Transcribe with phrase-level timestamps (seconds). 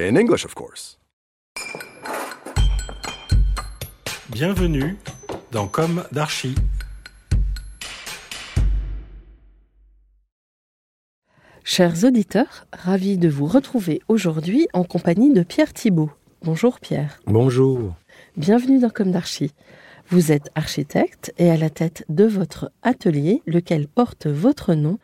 [0.00, 1.00] In English, of course.
[4.30, 4.96] Bienvenue
[5.50, 6.54] dans Comme d'Archi.
[11.64, 16.12] Chers auditeurs, ravi de vous retrouver aujourd'hui en compagnie de Pierre Thibault.
[16.42, 17.18] Bonjour Pierre.
[17.26, 17.96] Bonjour.
[18.36, 19.52] Bienvenue dans Comme d'Archi.
[20.10, 25.00] Vous êtes architecte et à la tête de votre atelier, lequel porte votre nom,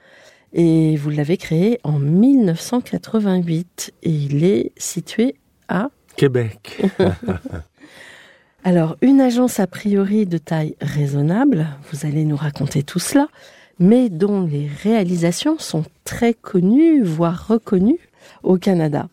[0.55, 5.35] et vous l'avez créé en 1988 et il est situé
[5.69, 5.91] à...
[6.17, 6.81] Québec.
[8.65, 13.29] Alors, une agence a priori de taille raisonnable, vous allez nous raconter tout cela,
[13.81, 18.09] mais dont les réalisations sont très connues, voire reconnues
[18.45, 19.09] au Canada.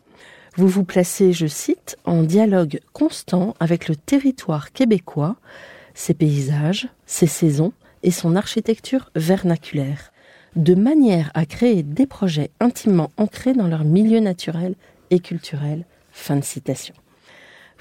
[0.56, 5.36] Vous vous placez, je cite, en dialogue constant avec le territoire québécois,
[5.94, 10.11] ses paysages, ses saisons et son architecture vernaculaire,
[10.56, 14.74] de manière à créer des projets intimement ancrés dans leur milieu naturel
[15.10, 15.84] et culturel.
[16.12, 16.94] Fin de citation.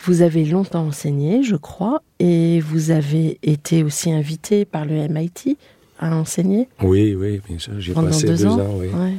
[0.03, 5.57] Vous avez longtemps enseigné, je crois, et vous avez été aussi invité par le MIT
[5.99, 7.73] à enseigner Oui, oui, bien sûr.
[7.79, 8.59] J'ai passé deux, deux, ans.
[8.59, 8.75] ans.
[8.79, 8.87] oui.
[8.87, 9.13] Ouais.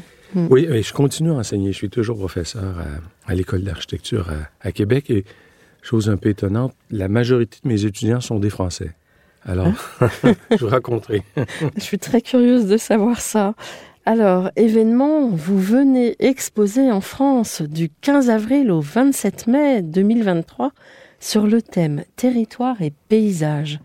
[0.51, 1.73] Oui, mais je continue à enseigner.
[1.73, 5.25] Je suis toujours professeur à, à l'école d'architecture à, à Québec et
[5.83, 8.93] chose un peu étonnante, la majorité de mes étudiants sont des Français.
[9.45, 9.73] Alors,
[10.51, 11.23] je vous raconterai.
[11.77, 13.55] Je suis très curieuse de savoir ça.
[14.05, 20.73] Alors, événement, vous venez exposer en France du 15 avril au 27 mai 2023
[21.21, 23.79] sur le thème Territoire et paysage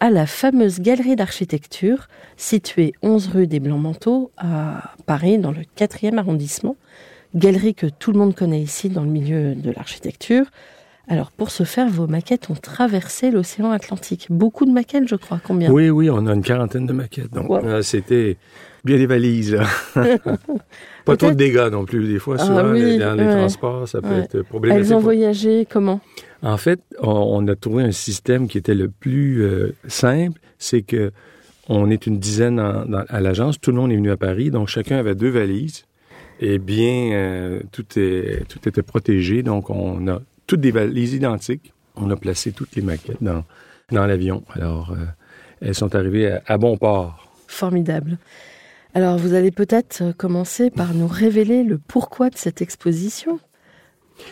[0.00, 6.18] à la fameuse galerie d'architecture située 11 rue des Blancs-Manteaux à Paris dans le 4e
[6.18, 6.76] arrondissement.
[7.34, 10.46] Galerie que tout le monde connaît ici dans le milieu de l'architecture.
[11.12, 14.28] Alors pour ce faire, vos maquettes ont traversé l'océan Atlantique.
[14.30, 15.40] Beaucoup de maquettes, je crois.
[15.44, 15.68] Combien?
[15.70, 17.32] Oui, oui, on a une quarantaine de maquettes.
[17.32, 17.64] Donc, Wow.
[17.64, 18.36] euh, c'était
[18.84, 19.58] bien des valises.
[21.04, 22.06] Pas trop de dégâts non plus.
[22.06, 23.32] Des fois, Ah souvent, oui, les- dans les ouais.
[23.38, 24.20] transports, ça peut Ouais.
[24.20, 24.86] être problématique.
[24.86, 26.00] Elles ont voyagé comment?
[26.42, 31.10] En fait, on, a trouvé un système qui était le plus euh, simple, c'est que
[31.68, 34.50] on est une dizaine en- dans- à l'agence, tout le monde est venu à Paris,
[34.50, 35.84] donc chacun avait deux valises.
[36.42, 41.72] Et bien, euh, tout, est, tout était protégé, donc on a toutes des valises identiques.
[41.94, 43.44] On a placé toutes les maquettes dans,
[43.92, 44.42] dans l'avion.
[44.50, 44.96] Alors, euh,
[45.60, 47.32] elles sont arrivées à, à bon port.
[47.46, 48.18] Formidable.
[48.92, 53.38] Alors, vous allez peut-être euh, commencer par nous révéler le pourquoi de cette exposition.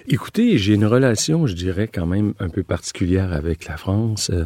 [0.09, 4.31] Écoutez, j'ai une relation, je dirais, quand même un peu particulière avec la France.
[4.35, 4.45] Euh,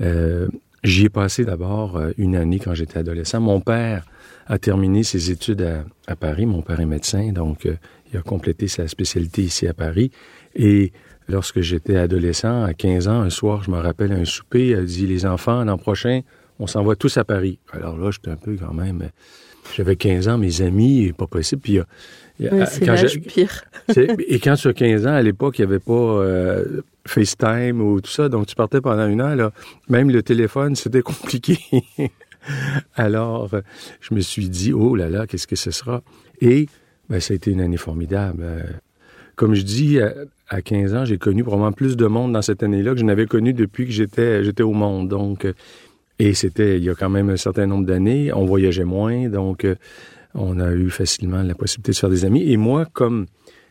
[0.00, 0.48] euh,
[0.82, 3.40] J'y ai passé d'abord une année quand j'étais adolescent.
[3.40, 4.06] Mon père
[4.46, 6.46] a terminé ses études à, à Paris.
[6.46, 7.74] Mon père est médecin, donc euh,
[8.12, 10.12] il a complété sa spécialité ici à Paris.
[10.56, 10.92] Et
[11.28, 15.06] lorsque j'étais adolescent, à 15 ans, un soir, je me rappelle un souper, a dit,
[15.06, 16.20] les enfants, l'an prochain,
[16.58, 17.58] on s'en va tous à Paris.
[17.72, 19.02] Alors là, j'étais un peu quand même...
[19.02, 19.08] euh,
[19.76, 21.60] J'avais 15 ans, mes amis, pas possible.
[21.60, 21.84] Puis, euh,
[22.40, 23.64] Oui, euh, c'est quand l'âge j'ai- pire.
[24.28, 28.00] Et quand tu as 15 ans, à l'époque, il n'y avait pas euh, FaceTime ou
[28.00, 29.52] tout ça, donc tu partais pendant une heure, là.
[29.88, 31.58] Même le téléphone, c'était compliqué.
[32.94, 33.60] Alors, euh,
[34.00, 36.02] je me suis dit, oh là là, qu'est-ce que ce sera?
[36.40, 36.66] Et
[37.08, 38.42] ben, ça a été une année formidable.
[38.42, 38.62] Euh,
[39.34, 39.98] Comme je dis,
[40.48, 43.04] à, à 15 ans, j'ai connu probablement plus de monde dans cette année-là que je
[43.04, 45.08] n'avais connu depuis que j'étais au monde.
[45.08, 45.52] Donc, euh,
[46.18, 48.32] et c'était il y a quand même un certain nombre d'années.
[48.32, 49.74] On voyageait moins, donc euh,
[50.34, 52.50] on a eu facilement la possibilité de se faire des amis.
[52.50, 53.26] Et moi, comme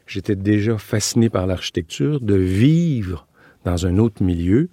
[0.08, 3.28] j'étais déjà fasciné par l'architecture, de vivre
[3.64, 4.70] dans un autre milieu.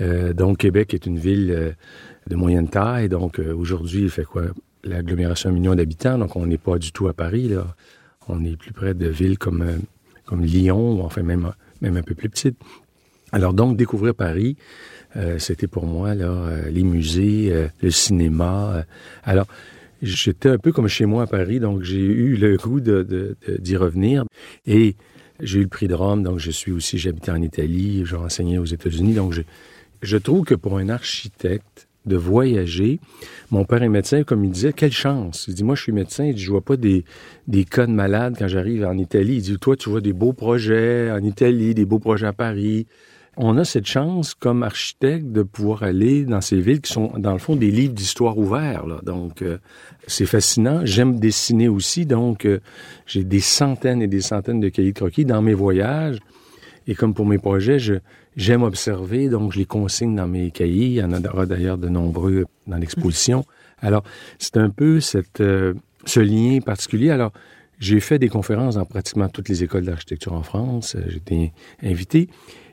[0.00, 1.76] Euh, donc, Québec est une ville
[2.26, 3.10] de moyenne taille.
[3.10, 4.44] Donc, aujourd'hui, il fait quoi?
[4.82, 6.16] L'agglomération million d'habitants.
[6.16, 7.66] Donc, on n'est pas du tout à Paris, là.
[8.28, 9.62] On est plus près de villes comme,
[10.30, 11.52] comme Lyon, ou enfin même,
[11.82, 12.56] même un peu plus petites.
[13.32, 14.56] Alors, donc, découvrir Paris,
[15.16, 18.84] euh, c'était pour moi, là, euh, les musées, euh, le cinéma.
[19.24, 19.46] alors,
[20.02, 23.36] j'étais un peu comme chez moi à Paris, donc j'ai eu le goût de, de-
[23.46, 24.24] de- d'y revenir.
[24.66, 24.96] Et
[25.40, 28.58] j'ai eu le prix de Rome, donc je suis aussi, j'habitais en Italie, j'ai enseigné
[28.58, 29.14] aux États-Unis.
[29.14, 29.42] Donc, je,
[30.02, 33.00] je trouve que pour un architecte, de voyager,
[33.50, 35.46] mon père est médecin, comme il disait, quelle chance.
[35.48, 37.04] Il dit, moi, je suis médecin, il dit, je vois pas des,
[37.48, 39.36] des cas de malades quand j'arrive en Italie.
[39.36, 42.86] Il dit, toi, tu vois des beaux projets en Italie, des beaux projets à Paris.
[43.36, 47.32] on a cette chance comme architecte de pouvoir aller dans ces villes qui sont dans
[47.32, 48.84] le fond des livres d'histoire ouverts.
[49.02, 49.58] Donc euh,
[50.06, 50.80] c'est fascinant.
[50.84, 52.60] J'aime dessiner aussi, donc euh,
[53.06, 56.18] j'ai des centaines et des centaines de cahiers de croquis dans mes voyages.
[56.90, 57.94] Et comme pour mes projets, je,
[58.36, 60.86] j'aime observer, donc je les consigne dans mes cahiers.
[60.86, 63.44] Il y en aura d'ailleurs de nombreux dans l'exposition.
[63.80, 64.02] Alors
[64.40, 67.10] c'est un peu cette, euh, ce lien particulier.
[67.10, 67.32] Alors
[67.78, 70.96] j'ai fait des conférences dans pratiquement toutes les écoles d'architecture en France.
[71.06, 72.28] J'ai été invité.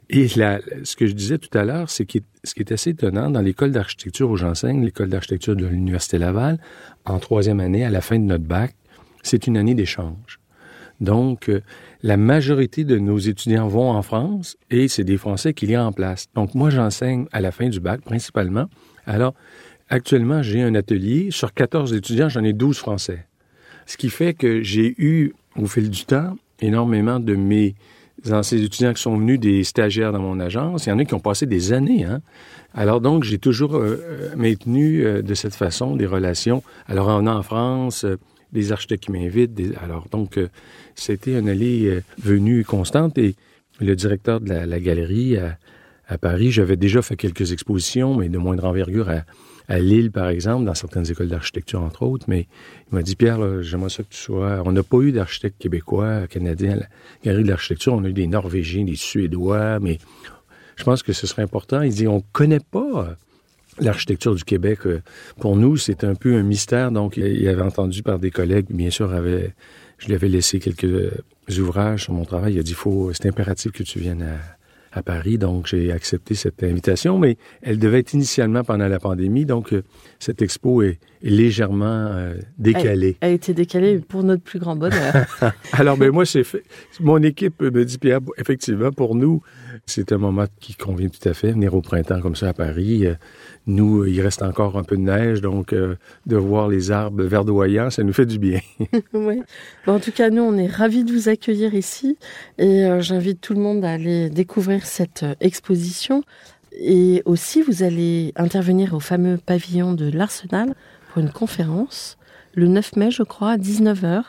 [0.09, 3.29] Et ce que je disais tout à l'heure, c'est que ce qui est assez étonnant,
[3.29, 6.59] dans l'école d'architecture où j'enseigne, l'école d'architecture de l'Université Laval,
[7.05, 8.73] en troisième année, à la fin de notre bac,
[9.21, 10.39] c'est une année d'échange.
[11.01, 11.61] Donc, euh,
[12.03, 15.91] la majorité de nos étudiants vont en France et c'est des Français qui y en
[15.91, 16.27] place.
[16.35, 18.67] Donc, moi, j'enseigne à la fin du bac, principalement.
[19.05, 19.33] Alors,
[19.89, 21.29] actuellement, j'ai un atelier.
[21.31, 23.25] Sur 14 étudiants, j'en ai 12 Français.
[23.85, 27.75] Ce qui fait que j'ai eu, au fil du temps, énormément de mes
[28.31, 30.85] anciens étudiants qui sont venus des stagiaires dans mon agence.
[30.85, 32.03] Il y en a qui ont passé des années.
[32.03, 32.21] Hein?
[32.73, 36.63] Alors donc, j'ai toujours euh, euh, maintenu euh, de cette façon des relations.
[36.87, 38.05] Alors on a en France
[38.53, 39.59] des architectes qui m'invitent.
[39.83, 40.39] Alors donc,
[40.95, 43.35] c'était une allée venue constante et
[43.79, 48.65] le directeur de la, galerie à, Paris, j'avais déjà fait quelques expositions, mais de moindre
[48.65, 49.23] envergure à,
[49.67, 52.25] à Lille, par exemple, dans certaines écoles d'architecture, entre autres.
[52.27, 52.47] Mais
[52.89, 54.61] il m'a dit, Pierre, j'aimerais ça que tu sois...
[54.65, 56.87] On n'a pas eu d'architectes québécois, canadiens à la
[57.23, 57.93] galerie de l'architecture.
[57.93, 59.99] On a eu des Norvégiens, des Suédois, mais
[60.77, 61.81] je pense que ce serait important.
[61.81, 63.17] Il dit, on connaît pas
[63.79, 64.79] l'architecture du Québec.
[65.39, 66.91] Pour nous, c'est un peu un mystère.
[66.91, 69.09] Donc, il avait entendu par des collègues, bien sûr,
[69.97, 71.11] je lui avais laissé quelques
[71.57, 72.53] ouvrages sur mon travail.
[72.53, 74.57] Il a dit, faut, c'est impératif que tu viennes à
[74.97, 79.45] à Paris, donc j'ai accepté cette invitation, mais elle devait être initialement pendant la pandémie,
[79.45, 79.83] donc euh,
[80.19, 83.17] cette expo est, légèrement euh, décalée.
[83.21, 85.13] Elle, a été décalée pour notre plus grand bonheur.
[85.73, 86.63] Alors, ben moi, c'est fait.
[86.99, 89.41] Mon équipe me dit, Pierre, effectivement, pour nous,
[89.85, 93.05] c'est un moment qui convient tout à fait, venir au printemps comme ça à Paris.
[93.05, 93.15] Euh,
[93.65, 98.01] nous, il reste encore un peu de neige, donc de voir les arbres verdoyants, ça
[98.01, 98.61] nous fait du bien.
[99.13, 99.41] oui.
[99.87, 102.17] en tout cas, nous, on est ravis de vous accueillir ici
[102.57, 106.23] et j'invite tout le monde à aller découvrir cette euh, exposition.
[106.79, 110.75] Et aussi, vous allez intervenir au fameux pavillon de l'Arsenal
[111.19, 112.17] une conférence
[112.53, 114.23] le 9 mai, je crois, à 19h.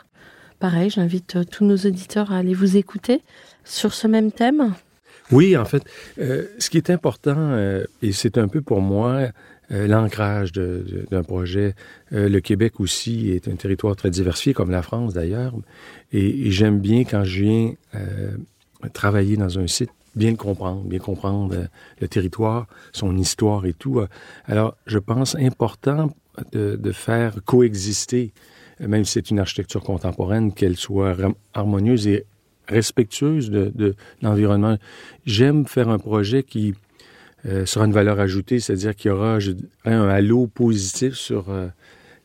[0.59, 3.21] Pareil, j'invite euh, tous nos auditeurs à aller vous écouter
[3.63, 4.73] sur ce même thème.
[5.31, 5.83] Oui, en fait,
[6.19, 7.55] euh, ce qui est important,
[8.01, 9.29] et c'est un peu pour moi
[9.69, 11.75] l'ancrage d'un projet,
[12.09, 15.53] le Québec aussi est un territoire très diversifié, comme la France d'ailleurs,
[16.11, 17.73] et, et j'aime bien quand je viens
[18.93, 21.65] travailler dans un site bien le comprendre, bien comprendre euh,
[21.99, 24.01] le territoire, son histoire et tout.
[24.45, 26.11] Alors, je pense important
[26.51, 28.31] de, faire coexister,
[28.79, 31.15] même si c'est une architecture contemporaine, qu'elle soit
[31.53, 32.25] harmonieuse et
[32.67, 34.77] respectueuse de, l'environnement.
[35.25, 36.73] J'aime faire un projet qui
[37.45, 39.39] euh, sera une valeur ajoutée, c'est-à-dire qu'il y aura
[39.85, 41.67] un halo positif sur euh,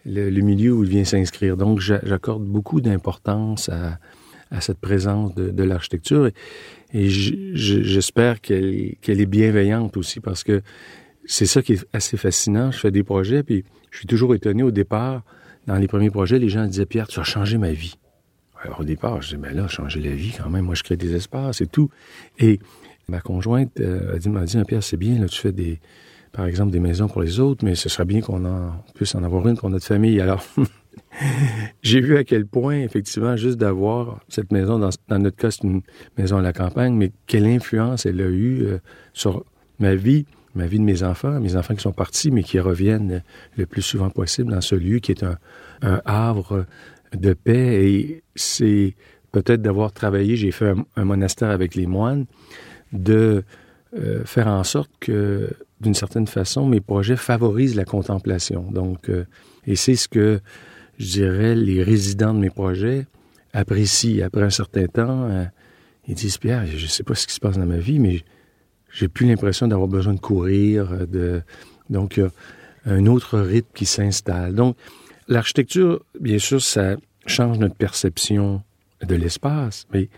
[0.04, 1.56] le, milieu où il vient s'inscrire.
[1.56, 3.98] Donc, j'accorde beaucoup d'importance à,
[4.60, 6.30] cette présence de, de l'architecture.
[6.92, 10.62] Et j'espère qu'elle est bienveillante aussi parce que
[11.26, 12.70] c'est ça qui est assez fascinant.
[12.70, 15.22] Je fais des projets, puis je suis toujours étonné au départ.
[15.66, 17.96] Dans les premiers projets, les gens disaient Pierre, tu as changé ma vie.
[18.62, 20.64] Alors au départ, je disais mais là, changer la vie quand même.
[20.64, 21.90] Moi, je crée des espaces et tout.
[22.38, 22.60] Et
[23.08, 25.80] ma conjointe euh, m'a dit, Pierre, c'est bien, tu fais des,
[26.32, 29.22] par exemple, des maisons pour les autres, mais ce serait bien qu'on en puisse en
[29.22, 30.20] avoir une pour notre famille.
[30.20, 30.44] Alors,
[31.82, 35.82] j'ai vu à quel point, effectivement, juste d'avoir cette maison, dans, notre cas, c'est une
[36.18, 38.78] maison à la campagne, mais quelle influence elle a eue euh,
[39.12, 39.44] sur
[39.78, 43.22] ma vie, ma vie de mes enfants, mes enfants qui sont partis, mais qui reviennent
[43.56, 45.38] le plus souvent possible dans ce lieu qui est un,
[46.04, 46.66] havre
[47.12, 47.86] de paix.
[47.86, 48.94] Et c'est
[49.32, 52.26] peut-être d'avoir travaillé, j'ai fait un, monastère avec les moines,
[52.92, 53.42] de
[53.96, 58.70] euh, faire en sorte que, d'une certaine façon, mes projets favorisent la contemplation.
[58.70, 59.24] Donc, euh,
[59.66, 60.40] et c'est ce que
[60.98, 63.06] je dirais, les résidents de mes projets
[63.52, 65.28] apprécient après un certain temps.
[65.28, 65.44] Euh,
[66.06, 68.22] ils disent, Pierre, je ne sais pas ce qui se passe dans ma vie, mais
[68.94, 70.90] j'ai plus l'impression d'avoir besoin de courir.
[70.92, 71.42] Euh, de...
[71.90, 72.18] Donc,
[72.86, 74.54] un autre rythme qui s'installe.
[74.54, 74.76] Donc,
[75.28, 76.96] l'architecture, bien sûr, ça
[77.26, 78.62] change notre perception
[79.06, 80.08] de l'espace, mais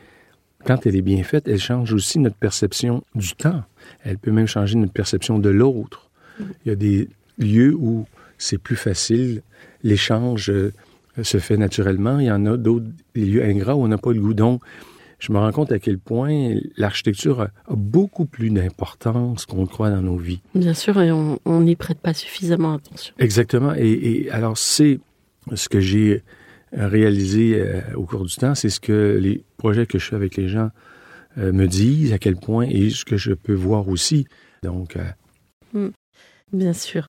[0.65, 3.63] quand elle est bien faite, elle change aussi notre perception du temps.
[4.05, 6.11] Elle peut même changer notre perception de l'autre.
[6.41, 8.07] Il y a des lieux où
[8.39, 9.43] c'est plus facile
[9.83, 10.73] l'échange euh,
[11.23, 12.19] se fait naturellement.
[12.19, 14.35] Il y en a d'autres lieux ingrats où on n'a pas le goût.
[15.19, 19.91] Je me rends compte à quel point l'architecture a, beaucoup plus d'importance qu'on le croit
[19.91, 20.41] dans nos vies.
[20.55, 23.15] Bien sûr, et on n'y prête pas suffisamment attention.
[23.19, 23.73] Exactement.
[23.77, 25.01] Et, alors, c'est
[25.55, 26.23] ce que j'ai
[26.73, 30.37] réalisé euh, au cours du temps, c'est ce que les projets que je fais avec
[30.37, 30.71] les gens
[31.39, 34.27] euh, me disent à quel point et ce que je peux voir aussi.
[34.63, 34.99] Donc,
[35.73, 35.89] mm.
[36.53, 37.07] bien sûr.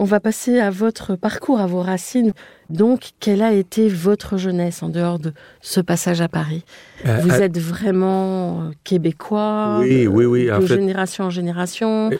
[0.00, 2.32] On va passer à votre parcours, à vos racines.
[2.70, 6.64] Donc, quelle a été votre jeunesse en dehors de ce passage à Paris?
[7.04, 10.46] Euh, Vous êtes vraiment euh, québécois Oui, oui, oui.
[10.46, 12.10] De génération en génération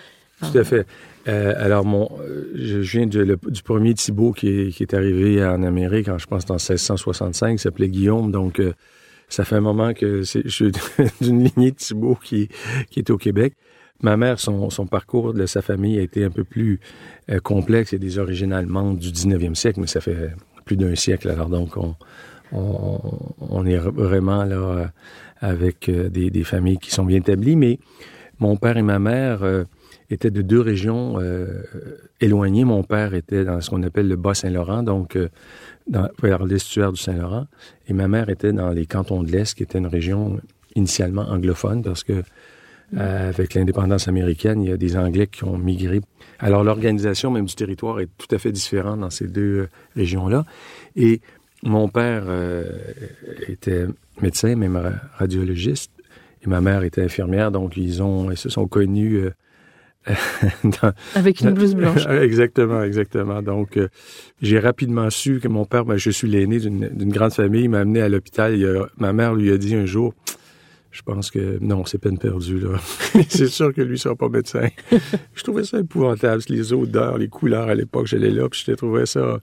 [0.41, 0.87] Tout à fait.
[1.29, 2.11] Euh, alors, mon,
[2.53, 7.53] je viens du premier Thibault qui est, arrivé en Amérique, je pense, en 1665.
[7.53, 8.33] Il s'appelait Guillaume.
[8.33, 8.61] Donc,
[9.29, 10.73] ça fait un moment que je suis
[11.21, 12.49] d'une lignée de Thibault qui,
[12.91, 13.55] qui est au Québec.
[14.01, 16.79] Ma mère, son, son, parcours de sa famille a été un peu plus
[17.31, 17.93] euh, complexe.
[17.95, 20.31] A des origines allemandes du 19e siècle, mais ça fait
[20.65, 21.29] plus d'un siècle.
[21.29, 21.97] Alors donc, on,
[22.53, 23.01] on,
[23.41, 24.87] on, est vraiment là euh,
[25.41, 27.57] avec euh, des, des, familles qui sont bien établies.
[27.57, 27.81] Mais
[28.39, 29.41] mon père et ma mère
[30.11, 31.19] étaient de deux régions
[32.21, 32.65] éloignées.
[32.65, 35.19] Mon père était dans ce qu'on appelle le Bas-Saint-Laurent, donc
[35.89, 37.49] dans, vers l'estuaire du Saint-Laurent.
[37.89, 40.41] Et ma mère était dans les cantons de l'Est, qui était une région
[40.77, 42.23] initialement anglophone, parce que
[42.97, 46.01] euh, avec l'indépendance américaine, il y a des Anglais qui ont migré.
[46.39, 50.47] Alors l'organisation même du territoire est tout à fait différente dans ces deux euh, régions-là.
[50.97, 51.21] Et
[51.63, 52.65] mon père euh,
[53.47, 53.85] était
[54.23, 55.93] médecin, même radiologiste,
[56.43, 59.23] et ma mère était infirmière, donc ils ont, ils se sont connus.
[61.15, 62.07] avec une blouse blanche.
[62.23, 63.43] exactement, exactement.
[63.43, 63.79] Donc,
[64.41, 67.81] j'ai rapidement su que mon père, ben, je suis l'aîné d'une grande famille, il m'a
[67.81, 68.89] amené à l'hôpital.
[68.97, 70.15] Ma mère lui a dit un jour,
[70.91, 72.79] je pense que non, c'est peine perdue, là.
[73.29, 74.69] c'est sûr que lui ne sera pas médecin.
[75.35, 79.07] je trouvais ça épouvantable, les odeurs, les couleurs à l'époque, j'allais là, puis je trouvais
[79.07, 79.39] ça.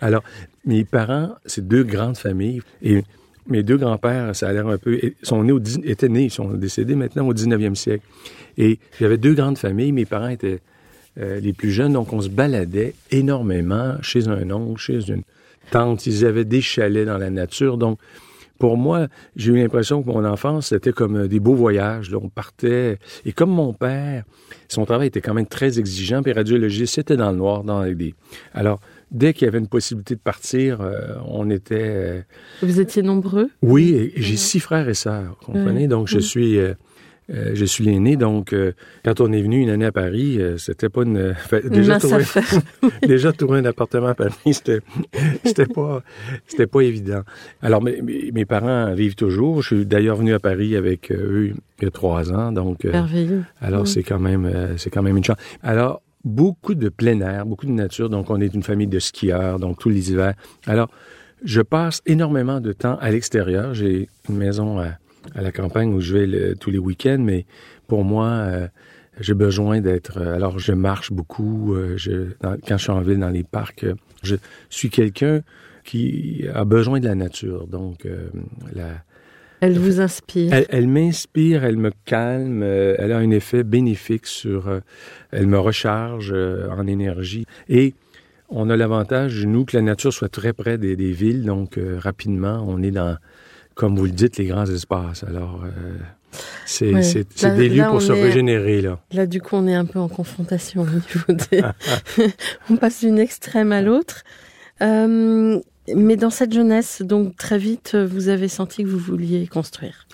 [0.00, 0.22] Alors,
[0.64, 3.04] mes parents, c'est deux grandes familles, et
[3.46, 6.52] mes deux grands-pères, ça a l'air un peu, sont nés au, étaient nés, ils sont
[6.54, 8.04] décédés maintenant au 19e siècle.
[8.58, 10.60] Et j'avais deux grandes familles, mes parents étaient
[11.18, 15.22] euh, les plus jeunes, donc on se baladait énormément chez un oncle, chez une
[15.70, 17.98] tante, ils avaient des chalets dans la nature, donc
[18.60, 22.10] pour moi, j'ai eu l'impression que mon enfance, c'était comme euh, des beaux voyages.
[22.10, 22.18] Là.
[22.22, 22.98] On partait.
[23.24, 24.24] Et comme mon père,
[24.68, 28.14] son travail était quand même très exigeant, puis radiologiste, c'était dans le noir, dans les...
[28.54, 28.78] Alors,
[29.10, 31.76] dès qu'il y avait une possibilité de partir, euh, on était...
[31.80, 32.20] Euh,
[32.62, 33.48] Vous étiez nombreux?
[33.62, 35.88] Oui, j'ai six frères et sœurs, vous comprenez?
[35.88, 36.58] Donc, je suis...
[36.58, 36.74] Euh,
[37.30, 38.72] je suis l'aîné, donc euh,
[39.04, 41.34] quand on est venu une année à Paris, euh, c'était pas une
[41.70, 42.24] déjà trouver,
[43.06, 44.80] déjà trouver un appartement à Paris, c'était
[45.44, 46.02] c'était pas
[46.46, 47.22] c'était pas évident.
[47.62, 49.62] Alors mes, mes, parents vivent toujours.
[49.62, 53.44] Je suis d'ailleurs venu à Paris avec eux il y a trois ans, donc merveilleux.
[53.60, 55.38] Alors c'est quand même c'est quand même une chance.
[55.62, 58.10] Alors beaucoup de plein air, beaucoup de nature.
[58.10, 60.34] Donc on est une famille de skieurs, donc tous les hivers.
[60.66, 60.90] Alors
[61.44, 63.72] je passe énormément de temps à l'extérieur.
[63.72, 64.99] J'ai une maison à
[65.34, 67.46] à la campagne où je vais tous les week-ends, mais
[67.86, 68.68] pour moi, euh,
[69.18, 70.18] j'ai besoin d'être.
[70.18, 71.74] Euh, alors, je marche beaucoup.
[71.74, 73.84] Euh, je, quand je suis en ville, dans les parcs,
[74.22, 74.36] je
[74.68, 75.40] suis quelqu'un
[75.84, 77.66] qui a besoin de la nature.
[77.66, 78.06] Donc,
[78.74, 79.02] la,
[79.60, 80.52] elle vous inspire.
[80.52, 84.80] Elle, elle m'inspire, elle me calme, elle a un effet bénéfique sur.
[85.32, 87.46] elle me recharge en énergie.
[87.68, 87.94] Et
[88.50, 91.44] on a l'avantage, nous, que la nature soit très près des, des villes.
[91.44, 93.16] Donc, rapidement, on est dans
[93.80, 95.24] comme vous le dites, les grands espaces.
[95.24, 95.96] Alors, euh,
[96.66, 96.92] c'est
[97.56, 98.82] des lieux pour se régénérer.
[98.82, 99.00] Là.
[99.10, 101.62] là, du coup, on est un peu en confrontation au niveau des...
[102.70, 104.22] on passe d'une extrême à l'autre.
[104.82, 105.58] Euh,
[105.96, 110.06] mais dans cette jeunesse, donc très vite, vous avez senti que vous vouliez construire.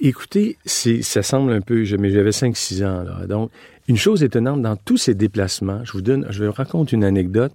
[0.00, 3.02] Écoutez, ça semble un peu, mais j'avais 5-6 ans.
[3.02, 3.26] Là.
[3.26, 3.50] Donc,
[3.88, 7.52] une chose étonnante dans tous ces déplacements, je vous donne, je vous raconte une anecdote.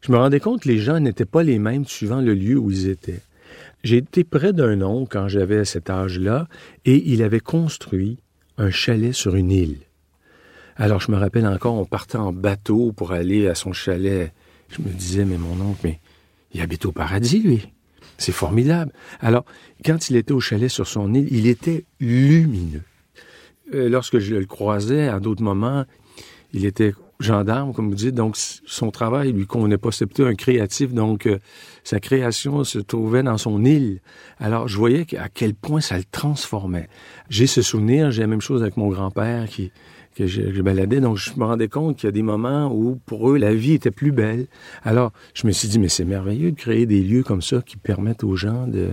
[0.00, 2.70] Je me rendais compte que les gens n'étaient pas les mêmes suivant le lieu où
[2.70, 3.20] ils étaient.
[3.84, 6.48] J'ai été près d'un oncle quand j'avais cet âge-là
[6.84, 8.18] et il avait construit
[8.56, 9.78] un chalet sur une île.
[10.76, 14.32] Alors je me rappelle encore, on partait en bateau pour aller à son chalet.
[14.68, 16.00] Je me disais, mais mon oncle, mais
[16.52, 17.68] il habite au paradis, lui.
[18.16, 18.92] C'est formidable.
[19.20, 19.44] Alors,
[19.84, 22.82] quand il était au chalet sur son île, il était lumineux.
[23.74, 25.84] Euh, lorsque je le croisais, à d'autres moments,
[26.52, 29.90] il était gendarme, comme vous dites, donc son travail lui convenait pas.
[29.90, 31.38] C'était un créatif, donc euh,
[31.82, 34.00] sa création se trouvait dans son île.
[34.38, 36.88] Alors je voyais à quel point ça le transformait.
[37.28, 39.72] J'ai ce souvenir, j'ai la même chose avec mon grand-père qui
[40.14, 42.98] que je, je, baladais, donc je me rendais compte qu'il y a des moments où
[43.06, 44.46] pour eux la vie était plus belle.
[44.82, 47.76] Alors je me suis dit mais c'est merveilleux de créer des lieux comme ça qui
[47.76, 48.88] permettent aux gens de.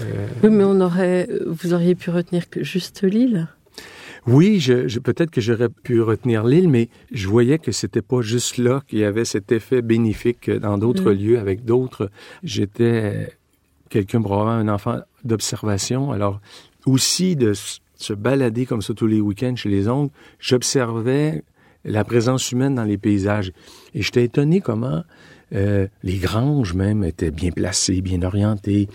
[0.00, 0.26] Euh...
[0.42, 3.48] Oui, mais on aurait, vous auriez pu retenir que juste l'île.
[4.26, 8.56] Oui, je, peut-être que j'aurais pu retenir l'île, mais je voyais que c'était pas juste
[8.56, 11.18] là qu'il y avait cet effet bénéfique dans d'autres mm.
[11.18, 12.10] lieux avec d'autres.
[12.44, 13.36] J'étais
[13.90, 16.40] quelqu'un probablement un enfant d'observation, alors
[16.86, 17.52] aussi de
[17.96, 21.42] se balader comme ça tous les week-ends chez les oncles, j'observais
[21.84, 23.52] la présence humaine dans les paysages.
[23.94, 25.02] Et j'étais étonné comment
[25.54, 28.88] euh, les granges même étaient bien placées, bien orientées.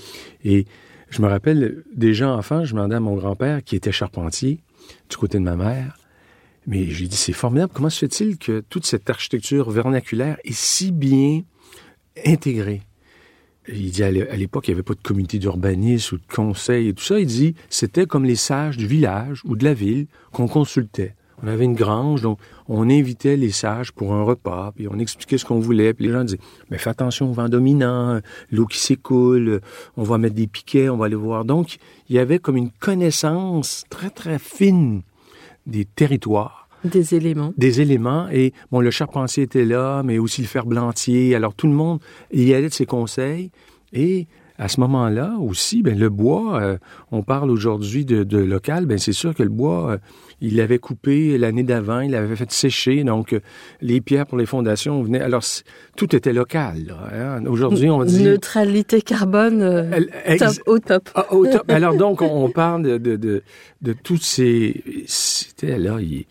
[0.44, 0.66] Et
[1.10, 4.60] je me rappelle, déjà enfant, je demandais à mon grand-père, qui était charpentier,
[5.10, 5.98] du côté de ma mère,
[6.66, 10.92] mais j'ai dit, c'est formidable, comment se fait-il que toute cette architecture vernaculaire est si
[10.92, 11.44] bien
[12.26, 12.82] intégrée?
[13.70, 16.94] Il dit, à l'époque, il n'y avait pas de comité d'urbanisme ou de conseil et
[16.94, 17.20] tout ça.
[17.20, 21.16] Il dit, c'était comme les sages du village ou de la ville qu'on consultait.
[21.44, 25.38] On avait une grange, donc on invitait les sages pour un repas, puis on expliquait
[25.38, 26.40] ce qu'on voulait, puis les gens disaient
[26.72, 28.20] mais fais attention au vent dominant,
[28.52, 29.62] l'eau qui s'écoule,
[29.98, 31.46] on va mettre des piquets, on va aller voir.
[31.46, 31.78] Donc
[32.10, 35.04] il y avait comme une connaissance très très fine
[35.68, 36.68] des territoires.
[36.84, 37.54] Des éléments.
[37.58, 38.28] Des éléments.
[38.32, 41.36] Et bon, le charpentier était là, mais aussi le ferblantier.
[41.36, 42.00] Alors tout le monde
[42.32, 43.52] y allait de ses conseils.
[43.94, 44.28] Et
[44.60, 46.78] à ce moment-là aussi, ben, le bois, euh,
[47.12, 49.98] on parle aujourd'hui de, local, ben, c'est sûr que le bois, euh,
[50.42, 53.40] il l'avait coupé l'année d'avant, il l'avait fait sécher, donc euh,
[53.82, 55.22] les pierres pour les fondations venaient.
[55.22, 55.44] Alors,
[55.96, 56.96] tout était local.
[57.14, 57.46] Hein.
[57.46, 58.24] Aujourd'hui, on dit...
[58.24, 59.92] Neutralité carbone
[60.40, 61.10] top, au top.
[61.14, 61.64] Ah, au top.
[61.70, 63.44] Alors donc, on, parle de, de, de,
[63.82, 64.84] de toutes ces...
[65.06, 66.26] C'était là, il,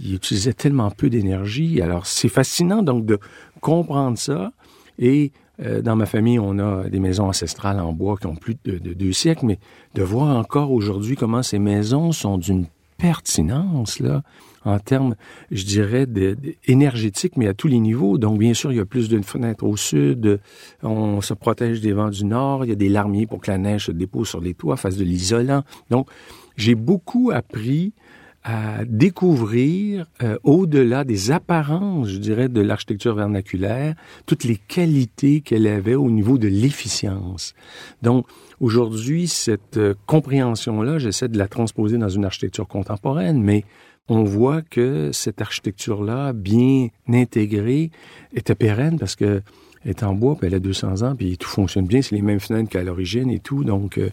[0.00, 1.80] il utilisait tellement peu d'énergie.
[1.80, 3.18] Alors, c'est fascinant donc de
[3.60, 4.52] comprendre ça
[4.98, 8.56] et euh, dans ma famille, on a des maisons ancestrales en bois qui ont plus
[8.64, 9.58] de, deux siècles, mais
[9.94, 12.66] de voir encore aujourd'hui comment ces maisons sont d'une
[12.98, 14.22] pertinence, là,
[14.64, 15.16] en termes,
[15.50, 18.16] je dirais, de, énergétiques, mais à tous les niveaux.
[18.16, 20.40] Donc, bien sûr, il y a plus d'une fenêtre au sud,
[20.82, 23.58] on se protège des vents du nord, il y a des larmiers pour que la
[23.58, 25.64] neige se dépose sur les toits, fasse de l'isolant.
[25.90, 26.08] Donc,
[26.56, 27.92] j'ai beaucoup appris
[28.44, 33.94] à découvrir, euh, au-delà des apparences, je dirais, de l'architecture vernaculaire,
[34.26, 37.54] toutes les qualités qu'elle avait au niveau de l'efficience.
[38.02, 38.26] Donc,
[38.60, 43.64] aujourd'hui, cette euh, compréhension-là, j'essaie de la transposer dans une architecture contemporaine, mais
[44.08, 47.90] on voit que cette architecture-là, bien intégrée,
[48.34, 49.42] était pérenne parce que
[49.84, 52.40] est en bois, puis elle a 200 ans, puis tout fonctionne bien, c'est les mêmes
[52.40, 54.10] fenêtres qu'à l'origine et tout, donc euh,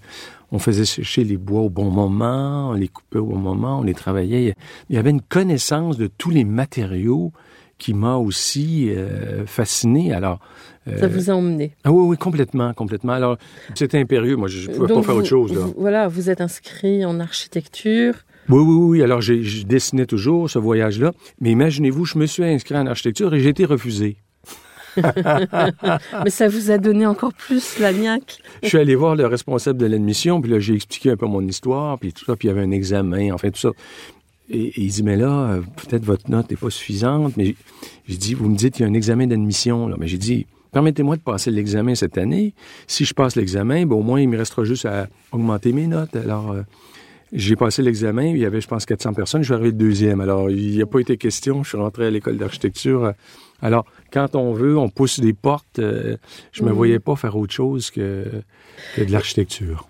[0.51, 3.83] on faisait sécher les bois au bon moment, on les coupait au bon moment, on
[3.83, 4.55] les travaillait.
[4.89, 7.31] Il y avait une connaissance de tous les matériaux
[7.77, 10.13] qui m'a aussi euh, fasciné.
[10.13, 10.39] Alors,
[10.87, 11.71] euh, ça vous a emmené?
[11.85, 13.13] Ah oui, oui, complètement, complètement.
[13.13, 13.37] Alors,
[13.73, 14.35] c'était impérieux.
[14.35, 15.53] Moi, je ne pouvais pas faire autre chose.
[15.53, 15.61] Là.
[15.77, 18.15] voilà, vous êtes inscrit en architecture.
[18.49, 19.03] Oui, oui, oui.
[19.03, 21.13] Alors, je dessinais toujours ce voyage-là.
[21.39, 24.17] Mais imaginez-vous, je me suis inscrit en architecture et j'ai été refusé.
[26.23, 28.39] Mais ça vous a donné encore plus la niaque.
[28.63, 31.41] je suis allé voir le responsable de l'admission, puis là, j'ai expliqué un peu mon
[31.41, 33.71] histoire, puis tout ça, puis il y avait un examen, enfin, tout ça.
[34.49, 37.55] Et, il dit, mais là, peut-être votre note n'est pas suffisante, mais
[38.07, 39.95] j'ai dit, vous me dites qu'il y a un examen d'admission, là.
[39.99, 42.53] Mais j'ai dit, permettez-moi de passer l'examen cette année.
[42.87, 46.15] Si je passe l'examen, ben, au moins, il me restera juste à augmenter mes notes.
[46.15, 46.61] Alors, euh,
[47.31, 50.19] j'ai passé l'examen, il y avait, je pense, 400 personnes, je suis arrivé deuxième.
[50.19, 53.13] Alors, il n'y a pas été question, je suis rentré à l'école d'architecture
[53.61, 55.79] alors, quand on veut, on pousse des portes.
[55.79, 56.17] Euh,
[56.51, 56.73] je me mm.
[56.73, 58.25] voyais pas faire autre chose que,
[58.95, 59.87] que de l'architecture.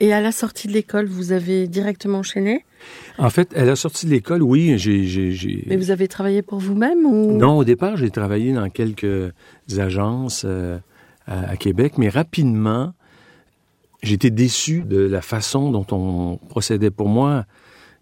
[0.00, 2.64] Et à la sortie de l'école, vous avez directement enchaîné?
[3.18, 5.64] En fait, à la sortie de l'école, oui, j'ai...
[5.66, 7.36] Mais vous avez travaillé pour vous-même ou?
[7.36, 9.32] Non, au départ, j'ai travaillé dans quelques
[9.76, 10.78] agences euh,
[11.26, 12.94] à, Québec, mais rapidement,
[14.04, 17.44] j'étais déçu de la façon dont on procédait pour moi.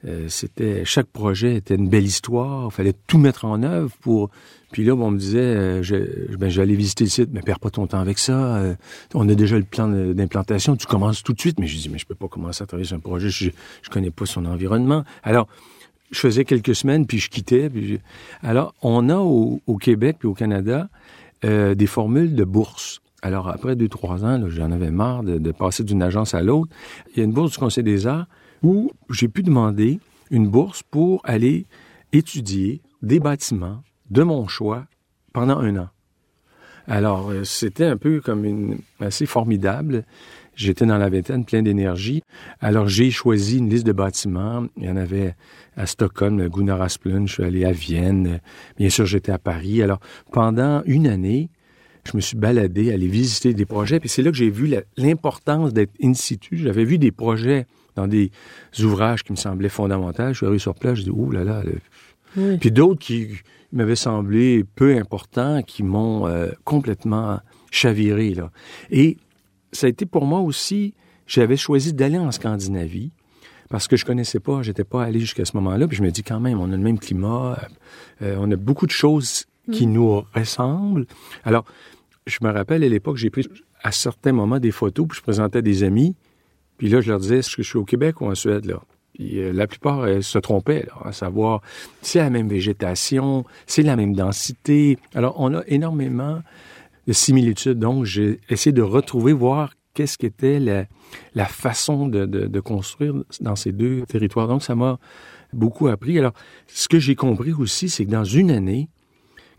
[0.04, 2.68] Euh, c'était chaque projet était une belle histoire.
[2.70, 4.30] Il fallait tout mettre en œuvre pour.
[4.72, 7.70] Puis là, on me disait, euh, je, ben, j'allais visiter le site, mais perds pas
[7.70, 8.56] ton temps avec ça.
[8.56, 8.74] Euh,
[9.14, 10.76] on a déjà le plan d'implantation.
[10.76, 11.58] Tu commences tout de suite.
[11.60, 13.28] Mais je dis, mais je peux pas commencer à travailler sur un projet.
[13.28, 13.50] Je,
[13.82, 15.04] je connais pas son environnement.
[15.22, 15.46] Alors,
[16.10, 17.70] je faisais quelques semaines, puis je quittais.
[18.42, 20.88] Alors, on a au, Québec puis au Canada
[21.42, 23.00] des formules de bourse.
[23.22, 26.70] Alors, après deux, trois ans, j'en avais marre de passer d'une agence à l'autre.
[27.12, 28.26] Il y a une bourse du Conseil des arts
[28.62, 29.98] où j'ai pu demander
[30.30, 31.66] une bourse pour aller
[32.12, 34.86] étudier des bâtiments de mon choix
[35.32, 35.88] pendant un an.
[36.88, 40.04] Alors, euh, c'était un peu comme une assez formidable.
[40.54, 42.22] J'étais dans la vingtaine, plein d'énergie.
[42.60, 44.66] Alors, j'ai choisi une liste de bâtiments.
[44.76, 45.34] Il y en avait
[45.76, 48.40] à Stockholm, Gunnar Asplund, je suis allé à Vienne.
[48.78, 49.82] Bien sûr, j'étais à Paris.
[49.82, 50.00] Alors,
[50.32, 51.50] pendant une année,
[52.04, 54.00] je me suis baladé, allé visiter des projets.
[54.00, 56.56] Puis c'est là que j'ai vu l'importance d'être in situ.
[56.56, 57.66] J'avais vu des projets
[57.96, 58.30] dans des
[58.80, 60.28] ouvrages qui me semblaient fondamentaux.
[60.28, 61.62] Je suis arrivé sur place, je dis, ouh là là.
[62.60, 63.28] Puis d'autres qui
[63.76, 68.34] m'avaient semblé peu importants, qui m'ont euh, complètement chaviré.
[68.34, 68.50] Là.
[68.90, 69.16] Et
[69.72, 70.94] ça a été pour moi aussi,
[71.26, 73.10] j'avais choisi d'aller en Scandinavie
[73.68, 75.88] parce que je connaissais pas, j'étais pas allé jusqu'à ce moment-là.
[75.88, 77.58] Puis je me dis quand même, on a le même climat,
[78.22, 79.92] euh, on a beaucoup de choses qui mm.
[79.92, 81.06] nous ressemblent.
[81.44, 81.64] Alors,
[82.26, 83.46] je me rappelle à l'époque, j'ai pris
[83.82, 86.14] à certains moments des photos, puis je présentais des amis.
[86.78, 88.80] Puis là, je leur disais, est-ce que je suis au Québec ou en Suède, là?
[89.20, 91.62] Euh, la plupart euh, se trompaient, à savoir,
[92.02, 94.98] c'est la même végétation, c'est la même densité.
[95.14, 96.42] Alors, on a énormément
[97.06, 97.78] de similitudes.
[97.78, 100.84] Donc, j'ai essayé de retrouver, voir qu'est-ce qu'était la,
[101.34, 104.48] la façon de, de, de construire dans ces deux territoires.
[104.48, 104.98] Donc, ça m'a
[105.52, 106.18] beaucoup appris.
[106.18, 106.32] Alors,
[106.66, 108.88] ce que j'ai compris aussi, c'est que dans une année,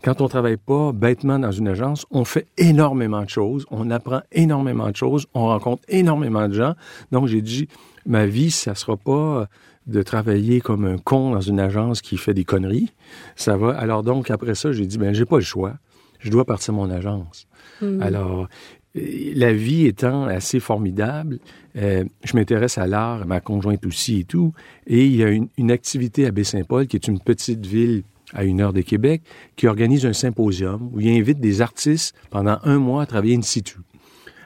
[0.02, 4.20] quand on travaille pas bêtement dans une agence, on fait énormément de choses, on apprend
[4.32, 6.74] énormément de choses, on rencontre énormément de gens.
[7.10, 7.68] Donc, j'ai dit,
[8.06, 9.48] ma vie, ça sera pas
[9.86, 12.92] de travailler comme un con dans une agence qui fait des conneries.
[13.36, 13.76] Ça va.
[13.76, 15.74] Alors donc, après ça, j'ai dit, ben, j'ai pas le choix.
[16.20, 17.46] Je dois partir mon agence.
[17.80, 18.02] Mhm.
[18.02, 18.48] Alors,
[18.94, 21.38] la vie étant assez formidable,
[21.76, 24.52] euh, je m'intéresse à l'art, ma conjointe aussi et tout.
[24.86, 28.02] Et il y a une, une activité à Baie-Saint-Paul, qui est une petite ville
[28.34, 29.22] à une heure de Québec,
[29.56, 33.42] qui organise un symposium où il invite des artistes pendant un mois à travailler in
[33.42, 33.78] situ.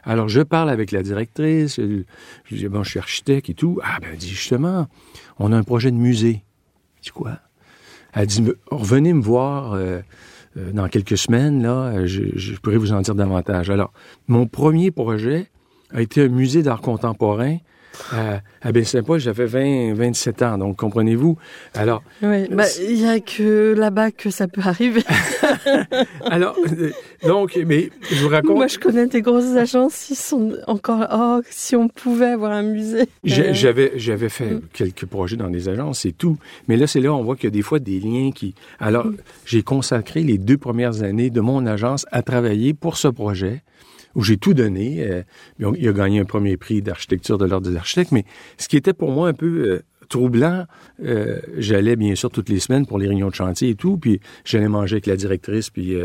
[0.05, 3.79] Alors, je parle avec la directrice, je dis, bon, je suis architecte et tout.
[3.85, 4.89] Ah, ben, elle dit, justement,
[5.39, 6.43] on a un projet de musée.
[6.99, 7.39] Je dis, quoi?
[8.13, 10.01] Elle dit, revenez me voir euh,
[10.57, 13.71] euh, dans quelques semaines, là, je, je pourrais vous en dire davantage.
[13.71, 13.93] Alors,
[14.27, 15.51] mon premier projet
[15.93, 17.59] a été un musée d'art contemporain
[18.13, 19.21] à, à Baie-Saint-Paul.
[19.21, 21.37] J'avais 20, 27 ans, donc comprenez-vous?
[21.75, 25.03] Alors, Oui, bah, il y a que là-bas que ça peut arriver.
[26.27, 26.91] alors, euh,
[27.27, 28.57] donc, mais je vous raconte.
[28.57, 31.07] Moi, je connais des grosses agences, ils sont encore.
[31.13, 33.03] Oh, si on pouvait avoir un musée.
[33.03, 33.07] Euh,
[33.53, 34.61] J'avais, j'avais fait Mm.
[34.73, 36.37] quelques projets dans des agences, c'est tout.
[36.69, 38.55] Mais là, c'est là, on voit qu'il y a des fois des liens qui.
[38.81, 39.17] Alors, Mm.
[39.47, 43.63] j'ai consacré les deux premières années de mon agence à travailler pour ce projet
[44.15, 45.03] où j'ai tout donné.
[45.03, 45.23] Euh,
[45.59, 48.13] il a gagné un premier prix d'architecture de l'ordre des architectes.
[48.13, 48.25] Mais
[48.59, 50.67] ce qui était pour moi un peu euh, troublant,
[51.05, 54.21] euh, j'allais bien sûr toutes les semaines pour les réunions de chantier et tout, puis
[54.45, 55.97] j'allais manger avec la directrice puis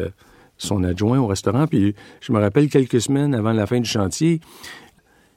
[0.57, 1.67] son adjoint au restaurant.
[1.67, 4.39] Puis je me rappelle quelques semaines avant la fin du chantier,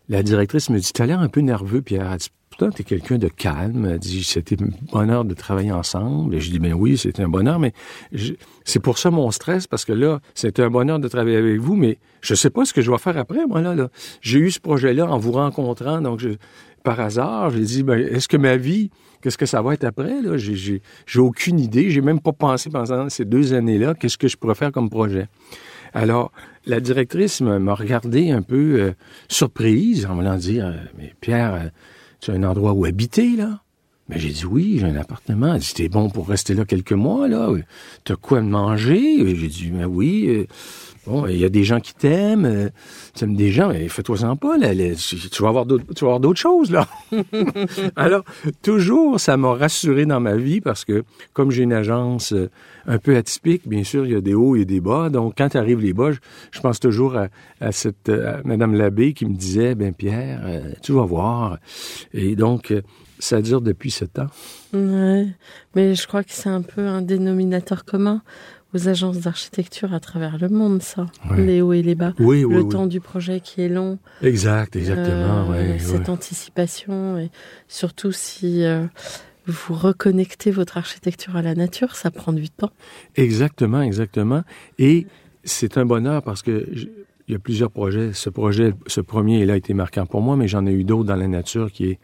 [0.08, 2.16] la directrice me dit, t'as l'air un peu nerveux, Pierre.
[2.60, 3.86] Dit, pourtant, t'es quelqu'un de calme.
[3.90, 6.34] Elle dit, c'était un bonheur de travailler ensemble.
[6.34, 7.72] Et je dis, ben oui, c'était un bonheur, mais
[8.64, 11.74] c'est pour ça mon stress, parce que là, c'était un bonheur de travailler avec vous,
[11.74, 13.88] mais je sais pas ce que je vais faire après, moi, là.
[14.20, 16.22] J'ai eu ce projet-là en vous rencontrant, donc
[16.82, 18.90] par hasard, j'ai dit, ben, est-ce que ma vie,
[19.22, 20.36] qu'est-ce que ça va être après, là?
[20.36, 20.82] J'ai,
[21.16, 21.90] aucune idée.
[21.90, 25.28] J'ai même pas pensé pendant ces deux années-là, qu'est-ce que je pourrais faire comme projet.
[25.94, 26.30] Alors,
[26.66, 28.92] la directrice m'a regardé un peu euh,
[29.28, 31.68] surprise en me dire euh, Mais Pierre, euh,
[32.20, 33.60] tu as un endroit où habiter, là
[34.08, 35.54] Mais j'ai dit Oui, j'ai un appartement.
[35.54, 37.50] Elle dit T'es bon pour rester là quelques mois, là
[38.04, 39.34] T'as quoi manger?
[39.36, 40.26] J'ai dit Ben oui.
[40.28, 40.46] euh,
[41.06, 42.68] Bon, il y a des gens qui t'aiment, euh,
[43.14, 46.08] tu aimes des gens, mais fais-toi-en pas, là, là, tu vas avoir d'autres, tu vas
[46.08, 46.86] avoir d'autres choses, là.
[47.96, 48.22] Alors,
[48.62, 52.50] toujours, ça m'a rassuré dans ma vie parce que, comme j'ai une agence euh,
[52.86, 55.08] un peu atypique, bien sûr, il y a des hauts et des bas.
[55.08, 56.10] Donc, quand arrivent les bas,
[56.50, 60.40] je, pense toujours à, cette euh, Madame Labbé qui me disait, ben Pierre,
[60.82, 61.58] tu vas voir.
[62.12, 62.74] Et donc,
[63.18, 64.28] ça dure depuis sept ans.
[64.72, 65.26] Ouais.
[65.74, 68.22] Mais je crois que c'est un peu un dénominateur commun
[68.74, 71.06] aux agences d'architecture à travers le monde, ça.
[71.30, 71.44] Ouais.
[71.44, 72.12] Les hauts et les bas.
[72.18, 72.68] Oui, oui, le oui.
[72.68, 73.98] temps du projet qui est long.
[74.22, 75.50] Exact, exactement.
[75.52, 76.10] Euh, ouais, cette ouais.
[76.10, 77.30] anticipation et
[77.68, 78.86] surtout si euh,
[79.46, 82.70] vous reconnectez votre architecture à la nature, ça prend du temps.
[83.16, 84.42] Exactement, exactement.
[84.78, 85.06] Et
[85.44, 86.68] c'est un bonheur parce que
[87.28, 88.12] il y a plusieurs projets.
[88.12, 91.04] Ce projet, ce premier, il a été marquant pour moi, mais j'en ai eu d'autres
[91.04, 91.98] dans la nature qui, est-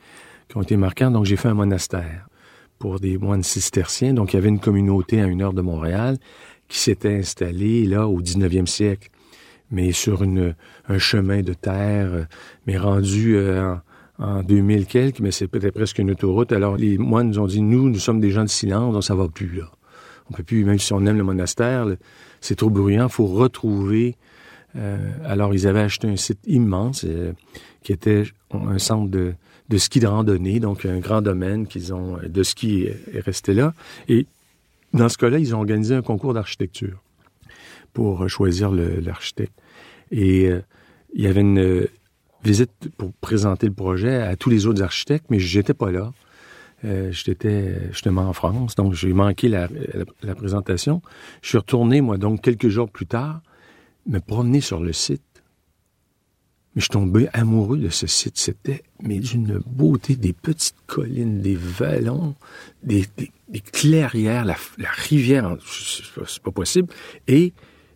[0.48, 1.11] qui ont été marquants.
[1.11, 2.29] Donc, j'ai fait un monastère
[2.79, 4.14] pour des moines cisterciens.
[4.14, 6.16] Donc, il y avait une communauté à une heure de Montréal
[6.68, 9.11] qui s'était installée là au 19e siècle,
[9.70, 12.26] mais sur un chemin de terre,
[12.66, 13.74] mais rendu euh,
[14.18, 16.52] en, en 2000 quelques, mais c'est peut-être presque une autoroute.
[16.52, 19.14] Alors, les moines nous ont dit, nous, nous sommes des gens de silence, donc ça
[19.14, 19.70] va plus, là.
[20.31, 21.87] On peut plus, même si on aime le monastère,
[22.40, 24.16] c'est trop bruyant, faut retrouver.
[24.76, 27.33] euh, alors, ils avaient acheté un site immense euh,
[27.83, 29.35] qui était un centre de,
[29.76, 33.74] ski de randonnée, donc un grand domaine qu'ils ont de ski est, est resté là.
[34.96, 37.02] Dans ce cas-là, ils ont organisé un concours d'architecture
[37.92, 39.54] pour euh, choisir l'architecte.
[40.11, 40.62] Et euh,
[41.14, 41.90] il y avait une euh,
[42.44, 46.12] visite pour présenter le projet à tous les autres architectes, mais j'étais pas là.
[47.11, 49.66] J'étais justement en France, donc j'ai manqué la,
[50.37, 51.02] présentation.
[51.42, 53.40] Je suis retourné, moi, donc quelques jours plus tard,
[54.06, 55.22] me promener sur le site.
[56.74, 58.38] Mais je suis tombé amoureux de ce site.
[58.38, 62.37] C'était, mais d'une beauté, des petites collines, des vallons,
[62.85, 63.09] des-
[63.48, 65.56] des clairières, la, la rivière,
[66.26, 66.88] c'est pas- possible.
[67.28, 67.52] Et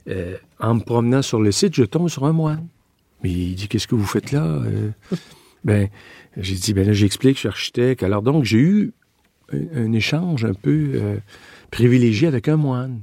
[0.09, 2.67] euh, en me promenant sur le site, je tombe sur un moine.
[3.23, 4.45] Mais il dit, qu'est-ce que vous faites là?
[4.45, 4.91] Euh,
[5.65, 5.89] ben,
[6.37, 8.03] j'ai dit, ben là, j'explique, je suis architecte.
[8.03, 8.93] Alors donc, j'ai eu
[9.53, 11.17] un, un échange un peu euh,
[11.71, 13.01] privilégié avec un moine.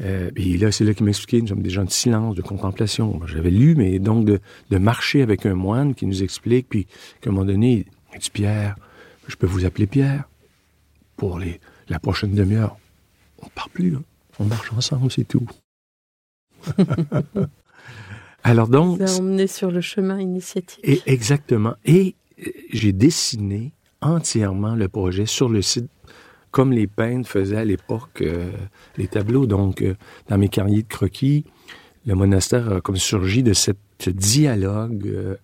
[0.00, 3.20] Euh, et là, c'est là qu'il m'expliquait, nous sommes des gens de silence, de contemplation.
[3.26, 6.86] J'avais lu, mais donc de, de marcher avec un moine qui nous explique, puis
[7.20, 8.76] qu'à un moment donné, il dit, Pierre,
[9.28, 10.24] je peux vous appeler Pierre.
[11.16, 12.76] Pour les, la prochaine demi-heure,
[13.40, 13.96] on ne part plus.
[14.38, 15.46] On marche ensemble, c'est tout.
[18.42, 19.00] Alors donc...
[19.00, 20.80] Vous a emmené sur le chemin initiatique.
[20.82, 21.74] Et exactement.
[21.84, 25.88] Et euh, j'ai dessiné entièrement le projet sur le site
[26.54, 28.52] comme les peintres faisaient à l'époque euh,
[28.96, 29.44] les tableaux.
[29.44, 29.96] Donc, euh,
[30.28, 31.44] dans mes carrières de croquis,
[32.06, 35.34] le monastère a comme surgi de cette dialogue euh,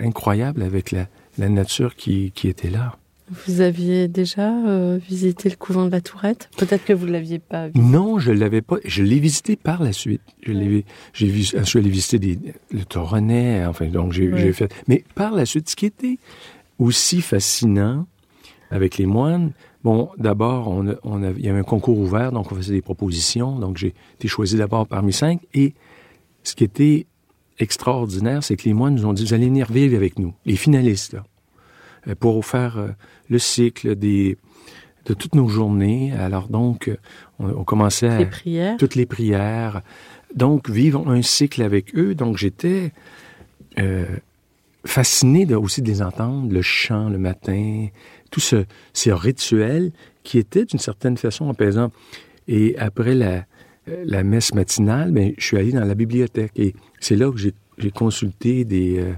[0.00, 1.06] incroyable avec la,
[1.36, 2.96] la nature qui, qui, était là.
[3.46, 6.50] Vous aviez déjà euh, visité le couvent de la Tourette?
[6.58, 7.90] Peut-être que vous l'aviez pas visité.
[7.90, 8.76] Non, je l'avais pas.
[8.84, 10.20] Je l'ai visité par la suite.
[10.42, 12.38] Je l'ai, j'ai vu, je suis allé visiter des,
[12.70, 13.64] le Toronnet.
[13.66, 14.52] Enfin, donc j'ai, ouais.
[14.52, 14.72] fait.
[14.88, 16.18] Mais par la suite, ce qui était
[16.78, 18.06] aussi fascinant
[18.70, 19.52] avec les moines,
[19.84, 22.80] Bon, d'abord, on, on avait, il y avait un concours ouvert, donc on faisait des
[22.80, 23.58] propositions.
[23.58, 25.42] Donc, j'ai été choisi d'abord parmi cinq.
[25.52, 25.74] Et
[26.42, 27.06] ce qui était
[27.58, 30.56] extraordinaire, c'est que les moines nous ont dit, vous allez venir vivre avec nous, les
[30.56, 31.24] finalistes, là,
[32.18, 32.88] pour faire euh,
[33.28, 34.36] le cycle des,
[35.06, 36.12] de toutes nos journées.
[36.12, 36.90] Alors donc,
[37.38, 38.18] on, on commençait à...
[38.18, 38.76] Les prières.
[38.76, 39.82] Toutes les prières.
[40.34, 42.14] Donc, vivre un cycle avec eux.
[42.14, 42.92] Donc, j'étais
[43.78, 44.04] euh,
[44.84, 47.86] fasciné de, aussi de les entendre, le chant le matin,
[48.30, 49.92] tout ce, ces rituels
[50.24, 51.92] qui étaient d'une certaine façon apaisants.
[52.48, 53.44] Et après la,
[53.86, 57.90] la messe matinale, ben, je suis allé dans la bibliothèque et c'est là que j'ai
[57.90, 59.12] consulté des, euh,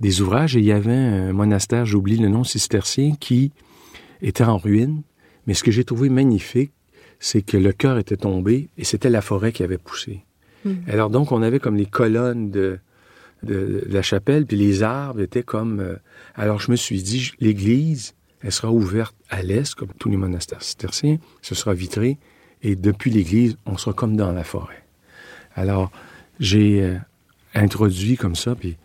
[0.00, 3.52] des ouvrages et il y avait un monastère, j'oublie le nom, cistercien, qui
[4.22, 5.02] était en ruine.
[5.46, 6.72] Mais ce que j'ai trouvé magnifique,
[7.18, 10.24] c'est que le cœur était tombé et c'était la forêt qui avait poussé.
[10.64, 10.70] Mmh.
[10.88, 12.78] Alors donc, on avait comme les colonnes de,
[13.42, 15.80] de, de, la chapelle, puis les arbres étaient comme...
[15.80, 15.96] Euh,
[16.34, 20.62] alors je me suis dit, l'église, elle sera ouverte à l'est, comme tous les monastères
[20.62, 22.18] cisterciens, ce sera vitré,
[22.62, 24.82] et depuis l'église, on sera comme dans la forêt.
[25.54, 25.90] Alors,
[26.38, 26.96] j'ai euh,
[27.54, 28.76] introduit comme ça, puis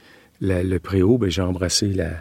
[0.41, 2.11] la, le préau, ben, j'ai embrassé la,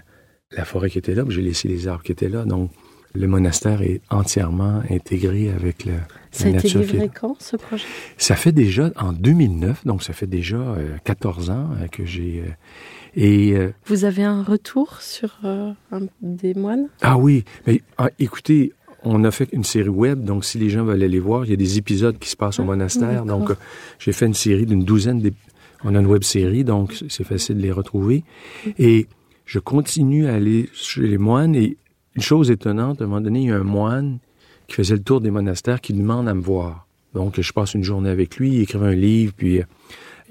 [0.53, 2.45] la, forêt qui était là, j'ai laissé les arbres qui étaient là.
[2.45, 2.71] Donc,
[3.15, 5.93] le monastère est entièrement intégré avec le,
[6.33, 6.71] ça la nature.
[6.71, 7.87] Ça a été livré quand, ce projet?
[8.19, 12.43] Ça fait déjà, en 2009, donc ça fait déjà euh, 14 ans euh, que j'ai...
[13.15, 16.89] et euh, Vous avez un retour sur euh, un, des moines?
[17.03, 18.73] Ah oui, mais ah, écoutez,
[19.05, 21.53] on a fait une série web, donc si les gens veulent aller voir, il y
[21.53, 23.25] a des épisodes qui se passent au monastère.
[23.25, 23.55] Donc, euh,
[23.99, 25.33] j'ai fait une série d'une douzaine de...
[25.85, 28.25] On a une web série, donc c'est facile de les retrouver.
[28.79, 29.07] Et
[29.45, 31.55] je continue à aller chez les moines.
[31.55, 31.77] Et
[32.17, 34.19] une chose étonnante, à un moment donné, il y a un moine
[34.67, 36.87] qui faisait le tour des monastères qui demande à me voir.
[37.13, 39.61] Donc, je passe une journée avec lui, il écrivait un livre, puis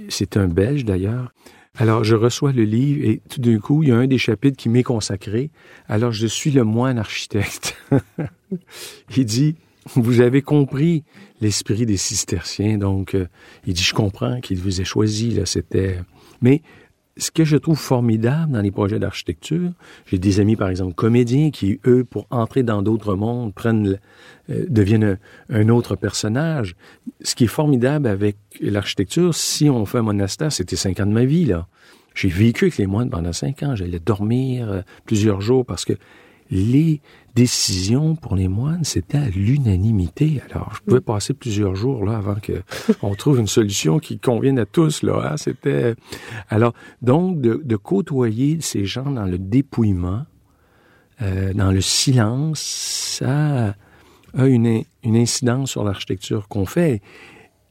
[0.09, 1.31] c'est un Belge d'ailleurs.
[1.75, 4.57] Alors, je reçois le livre et tout d'un coup, il y a un des chapitres
[4.57, 5.49] qui m'est consacré.
[5.87, 7.75] Alors, je suis le moine architecte.
[9.17, 9.55] il dit,
[9.95, 11.03] vous avez compris
[11.41, 12.77] l'esprit des cisterciens.
[12.77, 13.27] Donc, euh,
[13.65, 15.31] il dit, je comprends qu'il vous ait choisi.
[15.31, 15.99] Là, c'était.
[16.41, 16.61] Mais
[17.17, 19.71] ce que je trouve formidable dans les projets d'architecture,
[20.07, 23.99] j'ai des amis, par exemple, comédiens qui, eux, pour entrer dans d'autres mondes, prennent,
[24.49, 25.17] euh, deviennent
[25.49, 26.75] un, un, autre personnage.
[27.21, 31.11] Ce qui est formidable avec l'architecture, si on fait un monastère, c'était cinq ans de
[31.11, 31.67] ma vie, là.
[32.15, 33.75] J'ai vécu avec les moines pendant cinq ans.
[33.75, 35.93] J'allais dormir euh, plusieurs jours parce que
[36.51, 37.01] les
[37.35, 40.41] décisions pour les moines, c'était à l'unanimité.
[40.51, 42.61] Alors, je pouvais passer plusieurs jours là avant que
[43.01, 45.31] on trouve une solution qui convienne à tous là.
[45.31, 45.37] Hein?
[45.37, 45.95] C'était
[46.49, 50.25] alors donc de, de, côtoyer ces gens dans le dépouillement,
[51.21, 53.75] euh, dans le silence, ça
[54.35, 57.01] a une, une incidence sur l'architecture qu'on fait.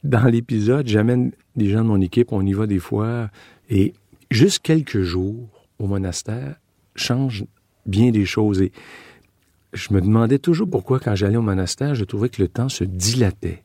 [0.03, 3.29] Dans l'épisode, j'amène des gens de mon équipe, on y va des fois,
[3.69, 3.93] et
[4.29, 6.55] juste quelques jours au monastère
[6.95, 7.45] change
[7.85, 8.61] bien des choses.
[8.61, 8.71] Et
[9.73, 12.83] je me demandais toujours pourquoi, quand j'allais au monastère, je trouvais que le temps se
[12.83, 13.63] dilatait.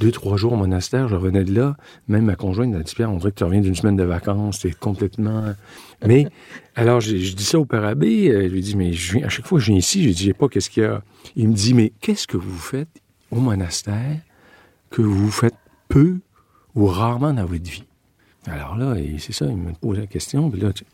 [0.00, 1.76] Deux, trois jours au monastère, je revenais de là,
[2.08, 4.60] même ma conjointe m'a dit, Pierre, on dirait que tu reviens d'une semaine de vacances,
[4.60, 5.54] t'es complètement...
[6.06, 6.26] Mais,
[6.74, 9.30] alors, je, je, dis ça au père abbé, je lui dis, mais je viens, à
[9.30, 11.02] chaque fois que je viens ici, je dis, j'ai pas qu'est-ce qu'il y a.
[11.34, 14.18] Il me dit, mais qu'est-ce que vous faites au monastère
[14.90, 15.54] que vous faites
[15.88, 16.18] peu
[16.74, 17.84] ou rarement dans votre vie?
[18.46, 20.84] Alors là, c'est ça, il me pose la question, puis là, tu...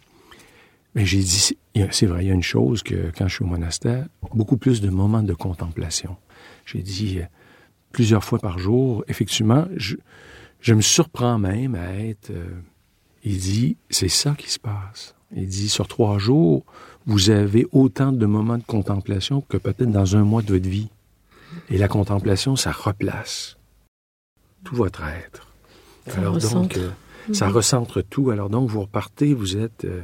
[0.94, 1.56] Mais j'ai dit,
[1.90, 4.80] c'est vrai, il y a une chose que quand je suis au monastère, beaucoup plus
[4.80, 6.16] de moments de contemplation.
[6.66, 7.20] J'ai dit
[7.92, 9.96] plusieurs fois par jour, effectivement, je,
[10.60, 12.30] je me surprends même à être.
[12.30, 12.60] Euh,
[13.22, 15.14] il dit, c'est ça qui se passe.
[15.34, 16.64] Il dit, sur trois jours,
[17.06, 20.88] vous avez autant de moments de contemplation que peut-être dans un mois de votre vie.
[21.68, 23.56] Et la contemplation, ça replace
[24.64, 25.48] tout votre être.
[26.06, 26.54] Ça Alors recentre.
[26.54, 26.90] donc, euh,
[27.32, 28.30] ça recentre tout.
[28.30, 29.84] Alors donc, vous repartez, vous êtes.
[29.84, 30.02] Euh, euh,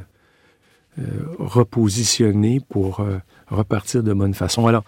[1.39, 4.67] repositionner pour euh, repartir de bonne façon.
[4.67, 4.83] Alors,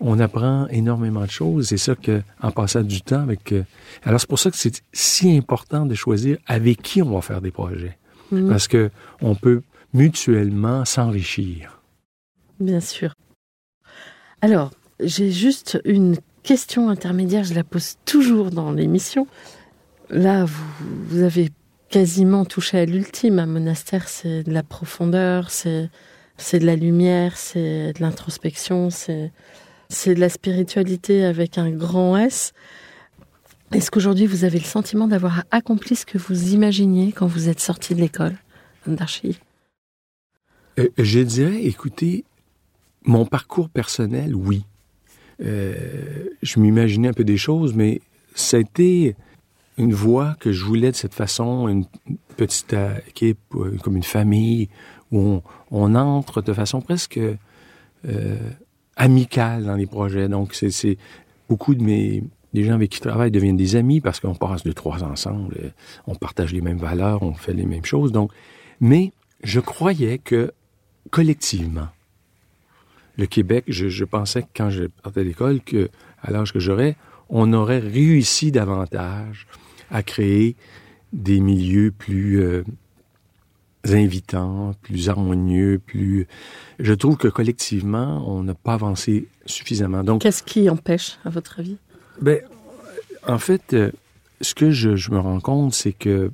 [0.00, 1.68] on apprend énormément de choses.
[1.68, 3.52] C'est ça que, en passant du temps avec.
[3.52, 3.64] Euh,
[4.04, 7.40] alors, c'est pour ça que c'est si important de choisir avec qui on va faire
[7.40, 7.98] des projets,
[8.30, 8.48] mmh.
[8.48, 8.90] parce que
[9.20, 9.62] on peut
[9.94, 11.80] mutuellement s'enrichir.
[12.60, 13.12] Bien sûr.
[14.40, 19.26] Alors, j'ai juste une question intermédiaire, je la pose toujours dans l'émission.
[20.10, 20.64] Là, vous,
[21.08, 21.50] vous avez
[21.88, 23.38] quasiment touché à l'ultime.
[23.38, 25.90] Un monastère, c'est de la profondeur, c'est
[26.36, 29.32] c'est de la lumière, c'est de l'introspection, c'est
[29.88, 32.52] c'est de la spiritualité avec un grand S.
[33.72, 37.60] Est-ce qu'aujourd'hui vous avez le sentiment d'avoir accompli ce que vous imaginiez quand vous êtes
[37.60, 38.36] sorti de l'école
[38.86, 39.38] d'archi
[40.78, 42.24] euh, Je dirais, écoutez,
[43.02, 44.64] mon parcours personnel, oui.
[45.42, 45.74] Euh,
[46.42, 48.00] je m'imaginais un peu des choses, mais
[48.34, 49.16] c'était
[49.78, 51.86] une voie que je voulais de cette façon, une
[52.36, 52.74] petite
[53.08, 54.68] équipe, euh, comme une famille,
[55.10, 58.36] où on, entre de façon presque euh,
[58.96, 60.28] amicale dans les projets.
[60.28, 60.98] Donc, c'est
[61.48, 62.22] beaucoup de mes
[62.54, 65.54] des gens avec qui je travaille deviennent des amis parce qu'on passe de trois ensemble,
[65.62, 65.70] euh,
[66.06, 68.10] on partage les mêmes valeurs, on fait les mêmes choses.
[68.10, 68.32] Donc,
[68.80, 69.12] mais
[69.42, 70.52] je croyais que
[71.10, 71.88] collectivement,
[73.16, 75.90] le Québec, je, pensais que quand je partais de l'école, que
[76.22, 76.96] à l'âge que j'aurais,
[77.28, 79.46] on aurait réussi davantage
[79.90, 80.56] à créer
[81.12, 82.64] des milieux plus euh,
[83.84, 86.26] invitants, plus harmonieux, plus.
[86.78, 90.04] Je trouve que collectivement, on n'a pas avancé suffisamment.
[90.04, 91.78] Donc, qu'est-ce qui empêche, à votre avis?
[92.20, 92.40] Ben,
[93.26, 93.90] en fait, euh,
[94.40, 96.30] ce que je, je, me rends compte, c'est que euh,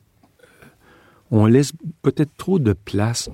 [1.30, 3.30] on laisse peut-être trop de place,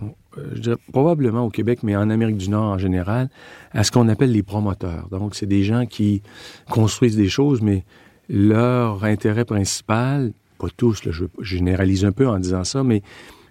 [0.54, 3.28] je probablement au Québec, mais en Amérique du Nord en général,
[3.72, 5.08] à ce qu'on appelle les promoteurs.
[5.10, 6.22] Donc, c'est des gens qui
[6.70, 7.84] construisent des choses, mais
[8.30, 13.02] leur intérêt principal, pas tous, là, je généralise un peu en disant ça, mais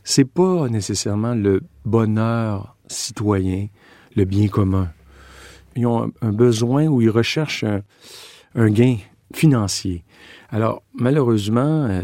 [0.03, 3.67] c'est pas nécessairement le bonheur citoyen,
[4.15, 4.89] le bien commun.
[5.75, 7.65] Ils ont un, besoin où ils recherchent
[8.55, 8.97] un, gain
[9.33, 10.03] financier.
[10.49, 12.01] Alors, malheureusement, euh,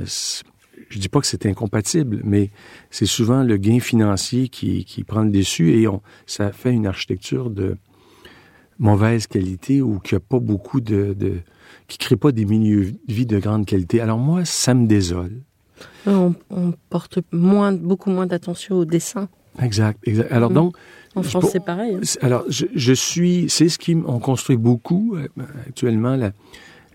[0.89, 2.51] je dis pas que c'est incompatible, mais
[2.91, 5.87] c'est souvent le gain financier qui, prend le dessus et
[6.25, 7.77] ça fait une architecture de
[8.79, 11.15] mauvaise qualité ou qui a pas beaucoup de
[11.87, 14.01] qui crée pas des milieux de vie de grande qualité.
[14.01, 15.41] Alors moi, ça me désole.
[16.07, 16.33] On,
[16.89, 19.27] porte moins, beaucoup moins d'attention au dessin.
[19.61, 20.31] Exact, exact.
[20.31, 20.53] Alors mm.
[20.53, 20.75] donc,
[21.15, 21.95] en France, c'est pareil.
[21.95, 22.01] Hein.
[22.21, 25.27] Alors, je, je suis, c'est ce qui on construit beaucoup euh,
[25.67, 26.17] actuellement.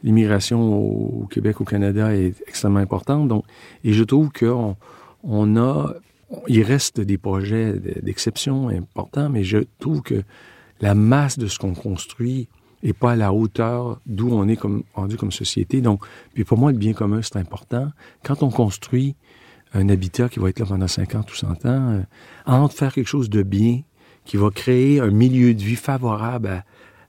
[0.02, 3.28] L'immigration au, Québec, au Canada est extrêmement importante.
[3.28, 3.44] Donc,
[3.84, 4.76] et je trouve qu'on
[5.22, 5.94] on a,
[6.48, 10.22] il reste des projets d'exception importants, mais je trouve que
[10.80, 12.48] la masse de ce qu'on construit
[12.82, 15.80] et pas à la hauteur d'où on est comme, rendu comme société.
[15.80, 16.02] Donc,
[16.34, 17.90] puis pour moi, le bien commun, c'est important.
[18.24, 19.16] Quand on construit
[19.74, 22.00] un habitat qui va être là pendant 50 ou 100 ans, euh,
[22.46, 23.82] entre faire quelque chose de bien,
[24.24, 26.64] qui va créer un milieu de vie favorable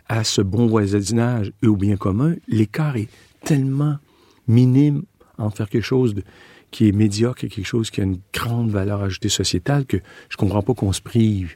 [0.08, 3.10] à, ce bon voisinage et au bien commun, l'écart est
[3.44, 3.98] tellement
[4.48, 5.04] minime
[5.38, 6.24] entre faire quelque chose de,
[6.72, 9.98] qui est médiocre et quelque chose qui a une grande valeur ajoutée sociétale que
[10.30, 11.56] je comprends pas qu'on se prive,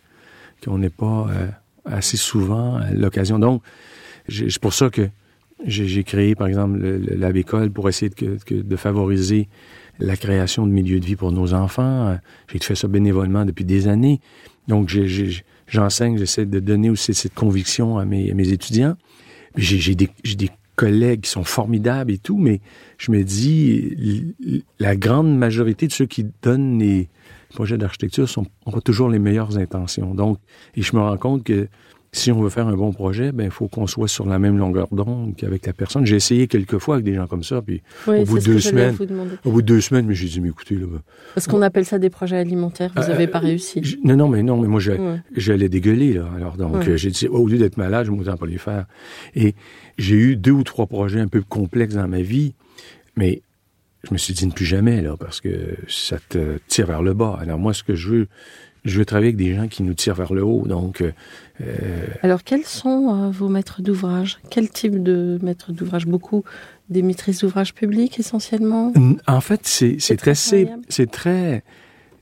[0.64, 1.48] qu'on n'ait pas euh,
[1.86, 3.40] assez souvent l'occasion.
[3.40, 3.62] Donc,
[4.30, 5.10] c'est pour ça que
[5.66, 9.48] j'ai créé, par exemple, l'Abécole pour essayer de, de, favoriser
[10.00, 12.18] la création de milieux de vie pour nos enfants.
[12.52, 14.20] J'ai fait ça bénévolement depuis des années.
[14.68, 14.96] Donc,
[15.68, 18.96] j'enseigne, j'essaie de donner aussi cette conviction à mes, mes étudiants.
[19.56, 22.60] J'ai des, des collègues qui sont formidables et tout, mais
[22.98, 24.36] je me dis,
[24.80, 27.10] la grande majorité de ceux qui donnent les
[27.54, 30.14] projets d'architecture sont pas toujours les meilleures intentions.
[30.14, 30.40] Donc,
[30.76, 31.68] et je me rends compte que
[32.16, 34.58] si on veut faire un bon projet, ben il faut qu'on soit sur la même
[34.58, 36.06] longueur d'onde qu'avec la personne.
[36.06, 38.96] J'ai essayé quelques fois avec des gens comme ça, puis au bout de deux semaines,
[39.44, 40.86] au bout de deux semaines, mais j'ai dit mais écoutez là.
[41.34, 42.92] Parce qu'on appelle ça des projets alimentaires.
[42.96, 44.00] Vous n'avez pas euh, réussi.
[44.04, 44.80] non non mais non mais moi
[45.36, 46.30] j'allais dégueuler là.
[46.38, 48.86] Alors donc j'ai dit au lieu d'être malade, je m'autant pas les faire.
[49.36, 49.54] Et
[49.98, 52.54] j'ai eu deux ou trois projets un peu complexes dans ma vie,
[53.18, 53.42] mais
[54.08, 57.14] je me suis dit ne plus jamais là parce que ça te tire vers le
[57.14, 57.38] bas.
[57.42, 58.28] Alors moi ce que je veux
[58.86, 60.66] je veux travailler avec des gens qui nous tirent vers le haut.
[60.68, 61.12] Donc, euh,
[61.62, 64.38] euh, Alors, quels sont euh, vos maîtres d'ouvrage?
[64.52, 66.06] Quel type de maîtres d'ouvrage?
[66.06, 66.44] Beaucoup
[66.90, 68.94] des maîtrises d'ouvrage publics essentiellement?
[69.28, 71.64] En fait, c'est très, c'est très,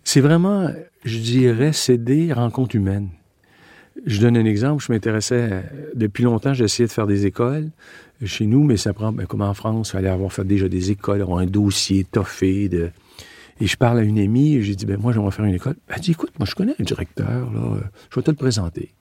[0.05, 0.69] c'est vraiment,
[1.03, 3.09] je dirais, céder rencontre humaine.
[4.05, 4.83] Je donne un exemple.
[4.87, 5.63] Je m'intéressais
[5.95, 6.53] depuis longtemps.
[6.53, 7.69] Essayé de faire des écoles
[8.23, 10.91] chez nous, mais ça prend, ben, comme en France, il fallait avoir fait déjà des
[10.91, 12.89] écoles, avoir un dossier toffé de
[13.63, 15.75] et je parle à une amie, et j'ai dit, ben moi, j'aimerais faire une école.
[15.87, 18.93] Elle dit, écoute, moi, je connais un directeur, là, euh, je vais te le présenter.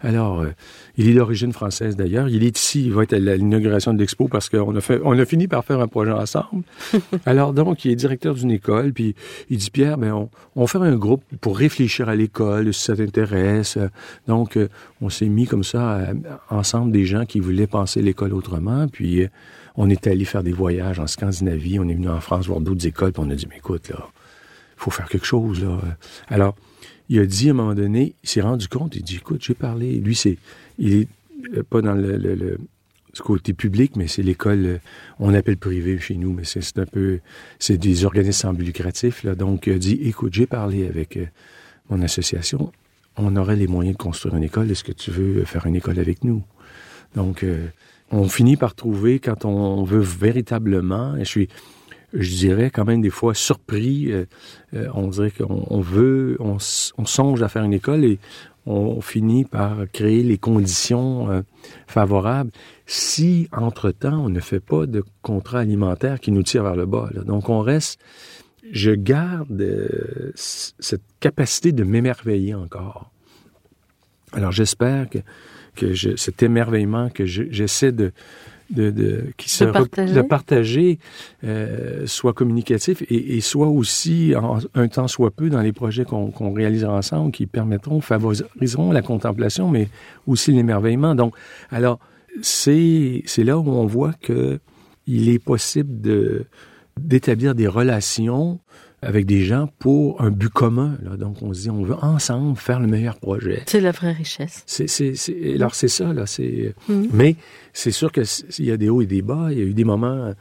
[0.00, 0.52] Alors, euh,
[0.96, 2.30] il est d'origine française d'ailleurs.
[2.30, 5.18] Il est ici, il va être à l'inauguration de l'expo parce qu'on a fait, on
[5.18, 6.62] a fini par faire un projet ensemble.
[7.26, 9.14] Alors donc, il est directeur d'une école, puis
[9.50, 12.96] il dit Pierre, ben on, on fait un groupe pour réfléchir à l'école, si ça
[12.96, 13.76] t'intéresse.
[14.26, 14.70] Donc, euh,
[15.02, 16.06] on s'est mis comme ça
[16.48, 19.28] ensemble des gens qui voulaient penser l'école autrement, puis
[19.76, 22.86] on est allé faire des voyages en Scandinavie, on est venu en France voir d'autres
[22.86, 24.08] écoles, puis on a dit, mais écoute, là,
[24.76, 25.78] faut faire quelque chose, là.
[26.28, 26.56] Alors,
[27.08, 29.54] il a dit à un moment donné, il s'est rendu compte, il dit, écoute, j'ai
[29.54, 30.38] parlé, lui, c'est,
[30.78, 31.08] il est
[31.56, 32.58] euh, pas dans le,
[33.12, 34.78] ce côté public, mais c'est l'école, euh,
[35.18, 37.20] on appelle privé chez nous, mais c'est un peu,
[37.58, 39.24] c'est des organismes sans but lucratif.
[39.24, 39.34] Là.
[39.34, 41.26] Donc, il a dit, écoute, j'ai parlé avec euh,
[41.88, 42.72] mon association,
[43.16, 45.98] on aurait les moyens de construire une école, est-ce que tu veux faire une école
[45.98, 46.42] avec nous?
[47.16, 47.44] Donc,
[48.10, 51.48] on finit par trouver, quand on veut véritablement, et je suis,
[52.12, 54.26] je dirais quand même des fois surpris, euh,
[54.74, 56.56] euh, on dirait qu'on on veut, on,
[56.98, 58.18] on, songe à faire une école et
[58.66, 61.42] on finit par créer les conditions euh,
[61.86, 62.50] favorables
[62.86, 67.10] si, entre-temps, on ne fait pas de contrat alimentaire qui nous tire vers le bas.
[67.26, 68.00] Donc, on reste...
[68.72, 73.10] Je garde euh, cette capacité de m'émerveiller encore.
[74.32, 75.18] Alors, j'espère que,
[75.74, 78.12] que je, cet émerveillement que j'essaie de,
[78.70, 80.98] de, de, qui se partager, de partager
[81.44, 86.04] euh, soit communicatif et, et, soit aussi en, un temps soit peu dans les projets
[86.04, 89.88] qu'on qu réalisera ensemble qui permettront, favoriseront la contemplation, mais
[90.26, 91.14] aussi l'émerveillement.
[91.14, 91.34] Donc,
[91.70, 91.98] alors,
[92.42, 94.60] c'est là où on voit que
[95.06, 96.44] il est possible de
[96.98, 98.60] d'établir des relations
[99.02, 100.98] avec des gens pour un but commun.
[101.02, 101.16] Là.
[101.16, 103.62] Donc, on se dit, on veut ensemble faire le meilleur projet.
[103.66, 104.62] C'est la vraie richesse.
[104.66, 106.26] C'est, c'est, c'est, alors, c'est ça, là.
[106.26, 107.06] C'est, mm.
[107.12, 107.36] Mais
[107.72, 108.24] c'est sûr qu'il
[108.58, 109.48] y a des hauts et des bas.
[109.50, 110.34] Il y a eu des moments,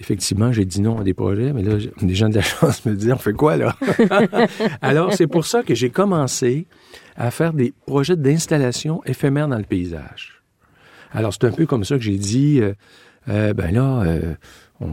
[0.00, 2.94] effectivement, j'ai dit non à des projets, mais là, les gens de la chance me
[2.94, 3.76] disaient, on fait quoi, là?
[4.80, 6.66] alors, c'est pour ça que j'ai commencé
[7.16, 10.42] à faire des projets d'installation éphémère dans le paysage.
[11.12, 12.72] Alors, c'est un peu comme ça que j'ai dit, euh,
[13.28, 14.34] euh, ben là, euh,
[14.80, 14.88] on,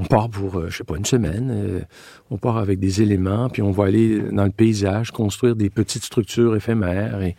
[0.00, 1.50] on, part pour, euh, je sais pas, une semaine.
[1.50, 1.80] Euh,
[2.30, 6.04] on part avec des éléments, puis on va aller dans le paysage, construire des petites
[6.04, 7.22] structures éphémères.
[7.22, 7.36] Et,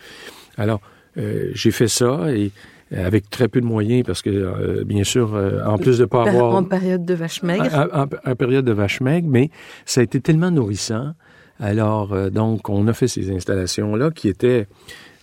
[0.58, 0.82] alors,
[1.18, 2.52] euh, j'ai fait ça et
[2.96, 5.34] avec très peu de moyens parce que, euh, bien sûr,
[5.66, 6.56] en plus de pas avoir...
[6.56, 7.66] En période de vache maigre.
[7.74, 9.50] En, en, en, période de vache maigre, mais
[9.86, 11.14] ça a été tellement nourrissant.
[11.60, 14.68] Alors, donc, on a fait ces installations-là qui étaient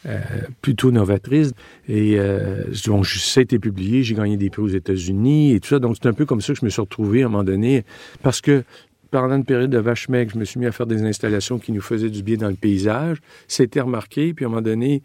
[0.06, 0.20] euh,
[0.62, 1.52] plutôt novatrice.
[1.88, 5.68] Et euh, donc, ça a été publié, j'ai gagné des prix aux États-Unis et tout
[5.68, 5.78] ça.
[5.78, 7.84] Donc, c'est un peu comme ça que je me suis retrouvé à un moment donné,
[8.22, 8.64] parce que
[9.10, 11.70] pendant une période de vache maigre, je me suis mis à faire des installations qui
[11.70, 13.18] nous faisaient du bien dans le paysage.
[13.46, 15.02] C'était remarqué, puis à un moment donné,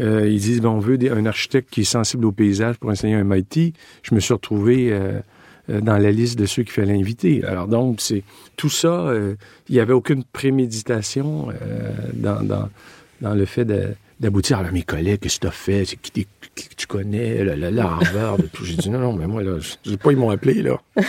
[0.00, 2.88] euh, ils disent, ben, on veut des, un architecte qui est sensible au paysage pour
[2.88, 3.74] enseigner un MIT.
[4.02, 4.90] Je me suis retrouvé
[5.70, 7.44] euh, dans la liste de ceux qu'il fallait inviter.
[7.44, 8.24] Alors donc, c'est
[8.56, 9.36] tout ça, euh,
[9.68, 12.68] il n'y avait aucune préméditation euh, dans, dans,
[13.20, 13.90] dans le fait de
[14.22, 17.42] d'aboutir à mes collègues, qu'est-ce que tu as fait, c'est qui, qui, qui, tu connais,
[17.42, 18.38] le, le, le Harvard.
[18.62, 20.80] J'ai dit non, non, mais moi, là, je sais pas, ils m'ont appelé, là.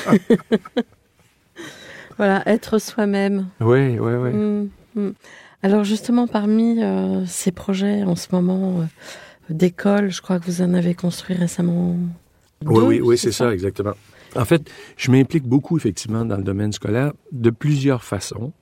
[2.18, 3.48] voilà, être soi-même.
[3.62, 4.30] Oui, oui, oui.
[4.32, 5.12] Mmh, mmh.
[5.62, 8.84] Alors justement, parmi euh, ces projets en ce moment euh,
[9.50, 11.96] d'école, je crois que vous en avez construit récemment.
[12.66, 13.94] Oui, deux, oui, oui, c'est ça, ça, exactement.
[14.36, 18.54] En fait, je m'implique beaucoup, effectivement, dans le domaine scolaire de plusieurs façons.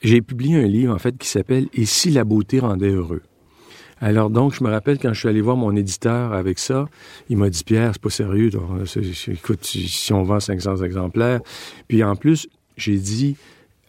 [0.00, 3.22] J'ai publié un livre, en fait, qui s'appelle Et si la beauté rendait heureux?
[4.00, 6.88] Alors donc, je me rappelle quand je suis allé voir mon éditeur avec ça,
[7.28, 8.50] il m'a dit Pierre, c'est pas sérieux.
[8.50, 8.66] Donc,
[9.28, 11.40] écoute, si on vend 500 exemplaires,
[11.86, 13.36] puis en plus, j'ai dit,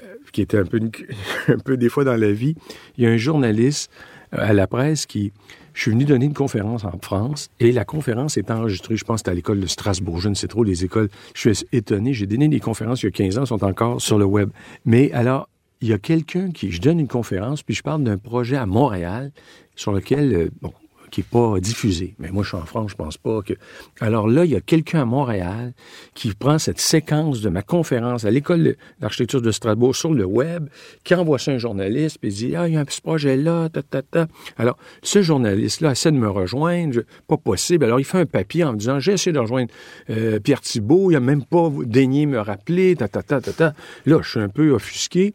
[0.03, 0.79] euh, qui était un peu,
[1.47, 2.55] un peu des fois dans la vie,
[2.97, 3.89] il y a un journaliste
[4.33, 5.31] euh, à la presse qui,
[5.73, 9.25] je suis venu donner une conférence en France et la conférence est enregistrée, je pense,
[9.25, 11.09] à l'école de Strasbourg, je ne sais trop les écoles.
[11.33, 14.19] Je suis étonné, j'ai donné des conférences il y a 15 ans, sont encore sur
[14.19, 14.49] le web.
[14.83, 15.47] Mais alors,
[15.81, 18.65] il y a quelqu'un qui, je donne une conférence, puis je parle d'un projet à
[18.65, 19.31] Montréal
[19.75, 20.73] sur lequel, euh, bon,
[21.11, 22.15] qui n'est pas diffusé.
[22.17, 23.53] Mais moi, je suis en France, je pense pas que...
[23.99, 25.73] Alors là, il y a quelqu'un à Montréal
[26.15, 30.69] qui prend cette séquence de ma conférence à l'école d'architecture de Strasbourg sur le web,
[31.03, 33.01] qui envoie ça à un journaliste, puis il dit, ah, il y a un ce
[33.01, 34.27] projet-là, ta, ta, ta.
[34.57, 37.85] Alors, ce journaliste-là essaie de me rejoindre, pas possible.
[37.85, 39.69] Alors, il fait un papier en me disant, j'ai essayé de rejoindre
[40.09, 43.73] euh, Pierre Thibault, il a même pas daigné me rappeler, ta, ta, ta, ta, ta.
[44.05, 45.33] Là, je suis un peu offusqué.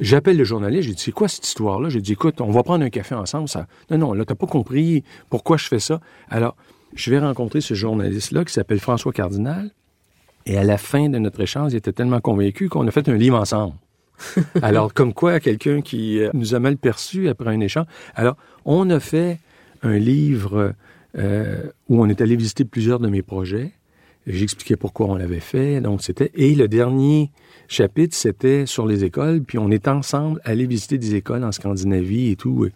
[0.00, 1.88] J'appelle le journaliste, j'ai dit, c'est quoi cette histoire-là?
[1.88, 3.48] J'ai dit, écoute, on va prendre un café ensemble.
[3.48, 3.66] Ça...
[3.90, 6.00] Non, non, là, t'as pas compris pourquoi je fais ça.
[6.30, 6.56] Alors,
[6.94, 9.70] je vais rencontrer ce journaliste-là qui s'appelle François Cardinal.
[10.46, 13.16] Et à la fin de notre échange, il était tellement convaincu qu'on a fait un
[13.16, 13.74] livre ensemble.
[14.62, 17.86] Alors, comme quoi, quelqu'un qui euh, nous a mal perçus après un échange.
[18.14, 19.38] Alors, on a fait
[19.82, 20.74] un livre
[21.16, 23.72] euh, où on est allé visiter plusieurs de mes projets.
[24.28, 25.80] J'expliquais pourquoi on l'avait fait.
[25.80, 26.30] Donc, c'était.
[26.34, 27.30] Et le dernier
[27.66, 29.42] chapitre, c'était sur les écoles.
[29.42, 32.68] Puis on est ensemble allé visiter des écoles en Scandinavie et tout.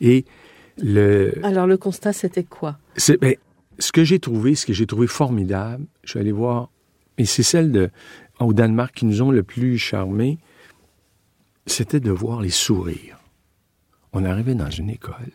[0.00, 0.24] Et
[0.78, 1.34] le.
[1.42, 2.78] Alors, le constat, c'était quoi?
[2.96, 3.34] C'est, ben,
[3.80, 6.70] ce que j'ai trouvé, ce que j'ai trouvé formidable, je suis allé voir,
[7.18, 7.90] et c'est celle de,
[8.38, 10.38] au Danemark qui nous ont le plus charmé,
[11.66, 13.18] c'était de voir les sourires.
[14.12, 15.32] On arrivait dans une école,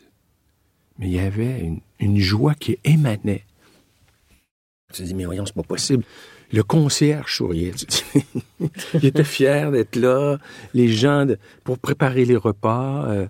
[0.99, 3.45] mais il y avait une, une joie qui émanait
[4.93, 6.03] tu te dis, mais voyons, c'est pas possible.
[6.53, 7.73] Le concierge souriait.
[8.93, 10.37] il était fier d'être là.
[10.73, 11.25] Les gens,
[11.63, 13.27] pour préparer les repas, euh,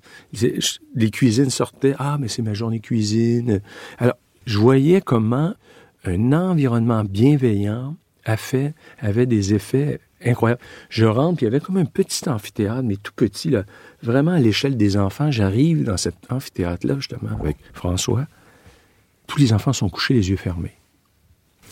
[0.96, 1.96] les cuisines sortaient.
[1.98, 3.62] Ah, mais c'est ma journée cuisine.
[3.98, 5.56] Alors, je voyais comment
[6.04, 7.96] un environnement bienveillant
[8.26, 10.62] a fait, avait des effets incroyables.
[10.90, 13.64] Je rentre, puis il y avait comme un petit amphithéâtre, mais tout petit, là,
[14.04, 15.32] vraiment à l'échelle des enfants.
[15.32, 18.28] J'arrive dans cet amphithéâtre-là, justement, avec François.
[19.28, 20.76] Tous les enfants sont couchés, les yeux fermés.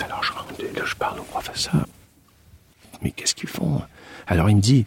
[0.03, 1.85] Alors je là, je parle au professeur.
[3.01, 3.81] Mais qu'est-ce qu'ils font?
[4.27, 4.85] Alors il me dit,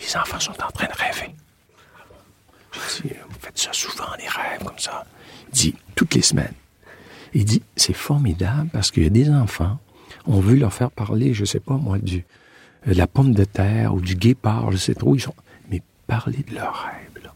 [0.00, 1.34] les enfants sont en train de rêver.
[2.72, 5.04] Dis, vous faites ça souvent, les rêves comme ça.
[5.48, 6.54] Il dit, toutes les semaines.
[7.34, 9.78] Il dit, c'est formidable parce qu'il y a des enfants,
[10.26, 12.24] on veut leur faire parler, je sais pas moi, du,
[12.86, 15.24] de la pomme de terre ou du guépard, je sais trop, ils
[15.70, 17.34] mais parler de leurs rêves, là.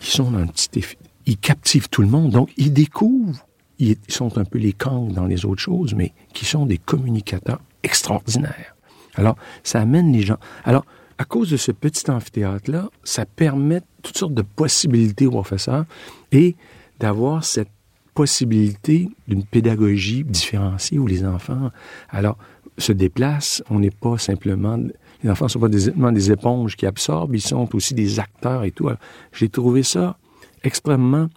[0.00, 0.82] Ils sont dans un petit
[1.26, 3.46] ils captivent tout le monde, donc ils découvrent,
[3.78, 7.60] ils sont un peu les kangs dans les autres choses, mais qui sont des communicateurs
[7.82, 8.74] extraordinaires.
[9.14, 10.38] Alors, ça amène les gens.
[10.64, 10.84] Alors,
[11.18, 15.84] à cause de ce petit amphithéâtre-là, ça permet toutes sortes de possibilités aux professeurs
[16.32, 16.56] et
[16.98, 17.70] d'avoir cette
[18.14, 21.70] possibilité d'une pédagogie différenciée où les enfants,
[22.10, 22.38] alors,
[22.78, 23.62] se déplacent.
[23.70, 24.78] On n'est pas simplement,
[25.22, 28.64] les enfants ne sont pas des, des éponges qui absorbent, ils sont aussi des acteurs
[28.64, 28.88] et tout.
[29.32, 30.16] J'ai trouvé ça
[30.62, 31.28] extrêmement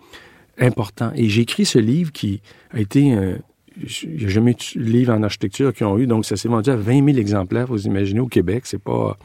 [0.59, 1.11] important.
[1.15, 2.41] Et j'ai écrit ce livre qui
[2.71, 3.37] a été un,
[4.03, 6.69] il n'y a jamais de livre en architecture qui ont eu, donc ça s'est vendu
[6.69, 9.17] à 20 000 exemplaires, vous imaginez, au Québec, c'est pas...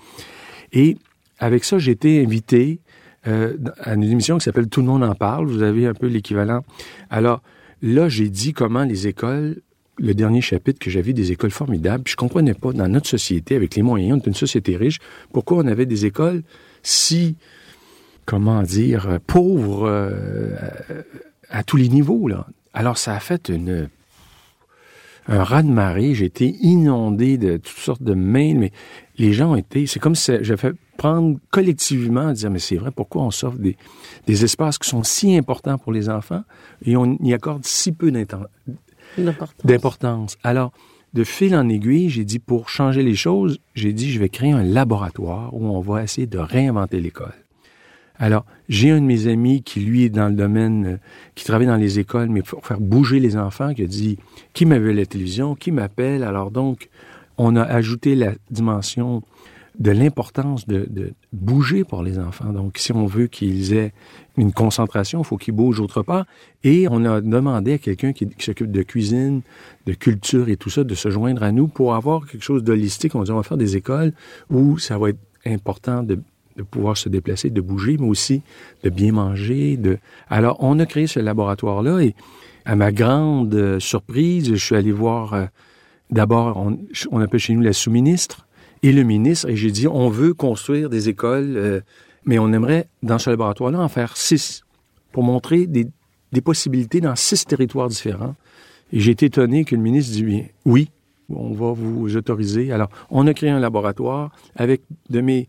[0.72, 0.96] Et
[1.38, 2.80] avec ça, j'ai été invité
[3.26, 5.46] euh, à une émission qui s'appelle Tout le monde en parle.
[5.46, 6.64] Vous avez un peu l'équivalent.
[7.10, 7.40] Alors
[7.82, 9.60] là, j'ai dit comment les écoles,
[9.98, 13.54] le dernier chapitre que j'avais des écoles formidables, puis je comprenais pas dans notre société,
[13.54, 14.98] avec les moyens, on est une société riche,
[15.32, 16.42] pourquoi on avait des écoles
[16.82, 17.36] si,
[18.24, 20.54] comment dire, pauvres euh,
[21.50, 22.46] à tous les niveaux là.
[22.72, 23.88] Alors ça a fait une
[25.28, 26.14] un raz de marée.
[26.14, 28.72] J'ai été inondé de toutes sortes de mails, mais
[29.18, 32.76] les gens ont été, c'est comme si j'ai fait prendre collectivement à dire, mais c'est
[32.76, 33.76] vrai, pourquoi on s'offre des,
[34.26, 36.42] des espaces qui sont si importants pour les enfants
[36.84, 40.36] et on y accorde si peu d'importance?
[40.42, 40.72] Alors,
[41.12, 44.52] de fil en aiguille, j'ai dit, pour changer les choses, j'ai dit, je vais créer
[44.52, 47.34] un laboratoire où on va essayer de réinventer l'école.
[48.22, 50.96] Alors, j'ai un de mes amis qui, lui, est dans le domaine, euh,
[51.34, 54.16] qui travaille dans les écoles, mais pour faire bouger les enfants, qui a dit,
[54.52, 56.22] qui m'avait la télévision, qui m'appelle.
[56.22, 56.88] Alors donc,
[57.36, 59.24] on a ajouté la dimension
[59.76, 62.52] de l'importance de, bouger pour les enfants.
[62.52, 63.92] Donc, si on veut qu'ils aient
[64.36, 66.26] une concentration, il faut qu'ils bougent autre part.
[66.62, 69.40] Et on a demandé à quelqu'un qui, qui s'occupe de cuisine,
[69.86, 73.16] de culture et tout ça, de se joindre à nous pour avoir quelque chose d'holistique.
[73.16, 74.12] On dit, on va faire des écoles
[74.48, 76.20] où ça va être important de
[76.56, 78.42] de pouvoir se déplacer, de bouger, mais aussi
[78.82, 79.78] de bien manger.
[80.28, 82.14] Alors, on a créé ce laboratoire-là et
[82.64, 85.46] à ma grande euh, surprise, je suis allé voir euh,
[86.10, 86.64] d'abord,
[87.10, 88.46] on, appelle chez nous la sous-ministre
[88.82, 91.80] et le ministre, et j'ai dit, on veut construire des écoles, euh,
[92.24, 94.62] mais on aimerait, dans ce laboratoire-là, en faire six
[95.10, 95.86] pour montrer des,
[96.32, 98.34] des possibilités dans six territoires différents.
[98.92, 100.90] Et j'ai été étonné que le ministre dit oui,
[101.30, 102.72] on va vous autoriser.
[102.72, 105.48] Alors, on a créé un laboratoire avec de mes,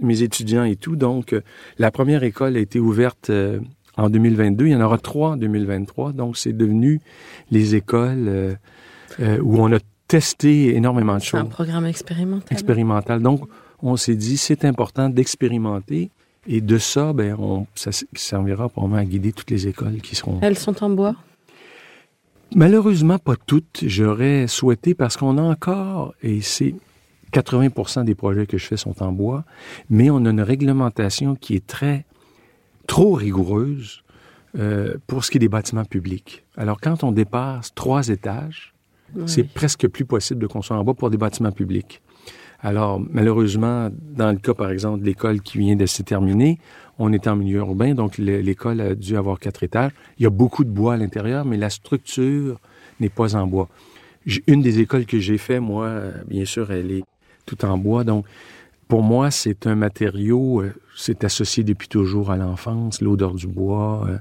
[0.00, 0.96] mes étudiants et tout.
[0.96, 1.40] Donc, euh,
[1.78, 3.60] la première école a été ouverte euh,
[3.96, 4.66] en 2022.
[4.66, 6.12] Il y en aura trois en 2023.
[6.12, 7.00] Donc, c'est devenu
[7.50, 8.56] les écoles
[9.20, 11.40] euh, où on a testé énormément de choses.
[11.40, 12.48] Un programme expérimental.
[12.50, 13.22] Expérimental.
[13.22, 13.42] Donc,
[13.82, 16.10] on s'est dit, c'est important d'expérimenter.
[16.46, 20.38] Et de ça, ben, on, ça servira probablement à guider toutes les écoles qui seront.
[20.40, 21.14] Elles sont en bois?
[22.54, 23.80] Malheureusement, pas toutes.
[23.86, 26.74] J'aurais souhaité parce qu'on a encore, et c'est
[27.32, 29.44] 80% des projets que je fais sont en bois,
[29.88, 32.04] mais on a une réglementation qui est très,
[32.86, 34.02] trop rigoureuse
[34.58, 36.44] euh, pour ce qui est des bâtiments publics.
[36.56, 38.74] Alors, quand on dépasse trois étages,
[39.26, 42.00] c'est presque plus possible de construire en bois pour des bâtiments publics.
[42.62, 46.58] Alors, malheureusement, dans le cas, par exemple, de l'école qui vient de se terminer,
[46.98, 49.92] on est en milieu urbain, donc l'école a dû avoir quatre étages.
[50.18, 52.60] Il y a beaucoup de bois à l'intérieur, mais la structure
[53.00, 53.68] n'est pas en bois.
[54.46, 57.04] Une des écoles que j'ai fait, moi, bien sûr, elle est
[57.46, 58.04] tout en bois.
[58.04, 58.26] Donc,
[58.90, 64.04] pour moi, c'est un matériau, euh, c'est associé depuis toujours à l'enfance, l'odeur du bois.
[64.08, 64.18] Euh.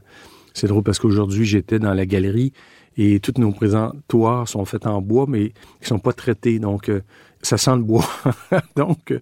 [0.54, 2.54] C'est drôle parce qu'aujourd'hui, j'étais dans la galerie
[2.96, 6.60] et tous nos présentoirs sont faits en bois, mais ils sont pas traités.
[6.60, 7.02] Donc, euh,
[7.42, 8.06] ça sent le bois.
[8.76, 9.14] Donc,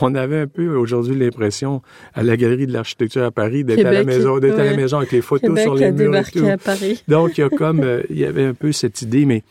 [0.00, 1.82] on avait un peu aujourd'hui l'impression
[2.14, 4.98] à la galerie de l'architecture à Paris d'être à la maison, d'être à la maison
[4.98, 6.14] avec les photos sur les murs.
[6.34, 7.02] Et à Paris.
[7.08, 9.42] Donc, il y a comme, euh, il y avait un peu cette idée, mais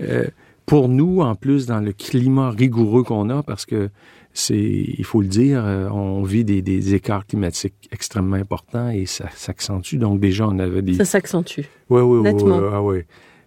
[0.00, 0.24] euh,
[0.64, 3.88] pour nous, en plus, dans le climat rigoureux qu'on a, parce que
[4.32, 9.06] c'est, il faut le dire, euh, on vit des, des, écarts climatiques extrêmement importants et
[9.06, 9.96] ça s'accentue.
[9.96, 10.94] Donc, déjà, on avait des...
[10.94, 11.62] Ça s'accentue.
[11.88, 12.52] Oui, oui, oui.
[12.72, 13.02] Ah, oui.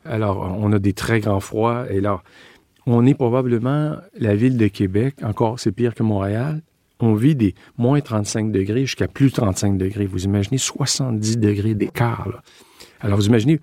[0.06, 1.86] Alors, on a des très grands froids.
[1.92, 2.24] Et là,
[2.90, 6.62] on est probablement la ville de Québec, encore c'est pire que Montréal,
[7.00, 10.06] on vit des moins 35 degrés jusqu'à plus 35 degrés.
[10.06, 12.42] Vous imaginez 70 degrés d'écart.
[13.00, 13.60] Alors vous imaginez,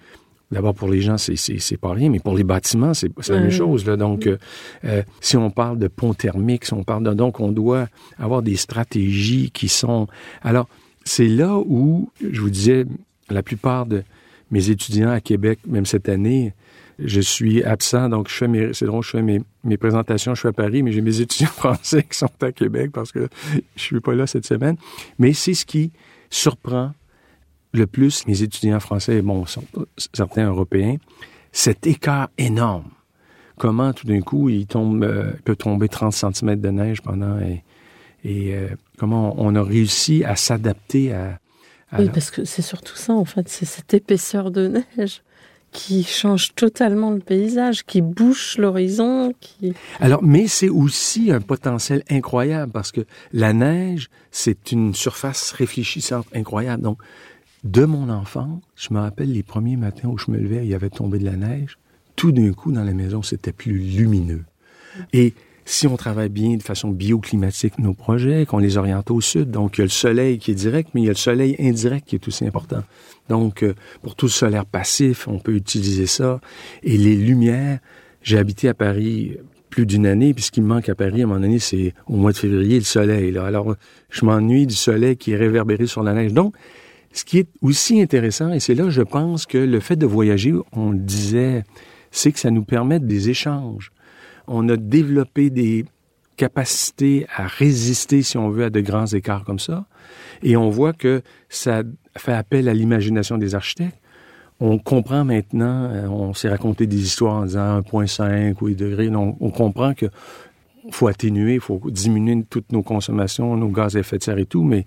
[0.52, 3.84] D'abord, pour les gens, c'est pas rien, mais pour les bâtiments, c'est la même chose.
[3.84, 3.96] Là.
[3.96, 4.38] Donc, euh,
[4.84, 7.12] euh, si on parle de pont thermique, si on parle de...
[7.14, 10.06] Donc, on doit avoir des stratégies qui sont...
[10.42, 10.68] Alors,
[11.04, 12.86] c'est là où, je vous disais,
[13.28, 14.04] la plupart de
[14.52, 16.54] mes étudiants à Québec, même cette année,
[16.98, 20.40] je suis absent, donc je fais mes, c'est drôle, je fais mes, mes présentations, je
[20.40, 23.28] suis à Paris, mais j'ai mes étudiants français qui sont à Québec parce que
[23.76, 24.76] je suis pas là cette semaine.
[25.18, 25.92] Mais c'est ce qui
[26.30, 26.92] surprend
[27.72, 29.44] le plus mes étudiants français, bon,
[30.14, 30.96] certains européens,
[31.52, 32.90] cet écart énorme.
[33.58, 37.64] Comment tout d'un coup il tombe, euh, peut tomber 30 cm de neige pendant et,
[38.24, 38.68] et euh,
[38.98, 41.38] comment on a réussi à s'adapter à,
[41.98, 45.22] oui, parce que c'est surtout ça en fait, c'est cette épaisseur de neige
[45.72, 49.74] qui change totalement le paysage, qui bouche l'horizon, qui...
[50.00, 53.02] Alors, mais c'est aussi un potentiel incroyable parce que
[53.32, 56.82] la neige, c'est une surface réfléchissante incroyable.
[56.82, 56.98] Donc,
[57.64, 60.74] de mon enfant, je me rappelle les premiers matins où je me levais, il y
[60.74, 61.78] avait tombé de la neige.
[62.14, 64.44] Tout d'un coup, dans la maison, c'était plus lumineux.
[65.12, 65.34] Et
[65.68, 69.76] si on travaille bien de façon bioclimatique nos projets, qu'on les oriente au sud, donc
[69.76, 72.06] il y a le soleil qui est direct, mais il y a le soleil indirect
[72.06, 72.84] qui est aussi important.
[73.28, 76.40] Donc, euh, pour tout le solaire passif, on peut utiliser ça.
[76.84, 77.80] Et les lumières,
[78.22, 79.36] j'ai habité à Paris
[79.68, 81.94] plus d'une année, puis ce qui me manque à Paris, à un moment donné, c'est
[82.06, 83.32] au mois de février, le soleil.
[83.32, 83.44] Là.
[83.44, 83.74] Alors,
[84.08, 86.32] je m'ennuie du soleil qui est réverbéré sur la neige.
[86.32, 86.54] Donc,
[87.12, 90.54] ce qui est aussi intéressant, et c'est là, je pense que le fait de voyager,
[90.72, 91.64] on le disait,
[92.12, 93.90] c'est que ça nous permet des échanges.
[94.46, 95.84] On a développé des
[96.36, 99.86] capacités à résister, si on veut, à de grands écarts comme ça.
[100.42, 101.82] Et on voit que ça
[102.16, 103.98] fait appel à l'imagination des architectes.
[104.60, 109.10] On comprend maintenant, euh, on s'est raconté des histoires en disant 1,5 ou 8 degrés.
[109.14, 110.06] On, comprend que
[110.90, 114.46] faut atténuer, il faut diminuer toutes nos consommations, nos gaz à effet de serre et
[114.46, 114.86] tout, mais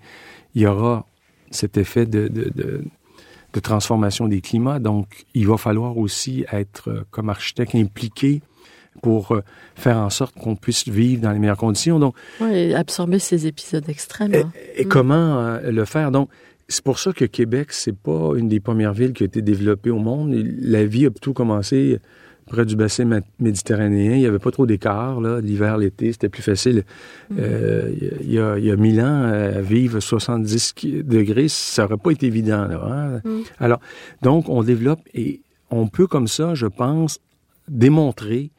[0.55, 1.05] il y aura
[1.51, 4.80] cet effet de, de, transformation des climats.
[4.80, 8.41] Donc, il va falloir aussi être, euh, comme architecte, impliqué
[9.02, 9.41] pour euh,
[9.76, 12.00] faire en sorte qu'on puisse vivre dans les meilleures conditions.
[12.00, 14.34] Donc, et absorber ces épisodes extrêmes.
[14.34, 14.52] Et, hein.
[14.76, 14.89] et mm.
[14.89, 16.12] comment euh, le faire?
[16.12, 16.30] Donc,
[16.68, 19.89] c'est pour ça que Québec, c'est pas une des premières villes qui a été développée
[19.89, 20.34] au monde.
[20.62, 22.00] La vie a plutôt commencé
[22.50, 24.14] près du bassin méditerranéen.
[24.14, 25.22] Il n'y avait pas trop d'écart.
[25.22, 26.84] L'hiver, l'été, c'était plus facile.
[27.32, 27.36] Mm-hmm.
[27.39, 27.91] Euh,
[28.22, 30.74] il, y a, il y a mille ans, euh, vivre 70
[31.04, 32.66] degrés, ça n'aurait pas été évident.
[32.66, 33.22] Là, hein?
[33.24, 33.41] mm.
[33.60, 33.80] Alors,
[34.22, 35.41] donc, on développe et
[35.72, 37.20] on peut comme ça, je pense,
[37.70, 38.52] démontrer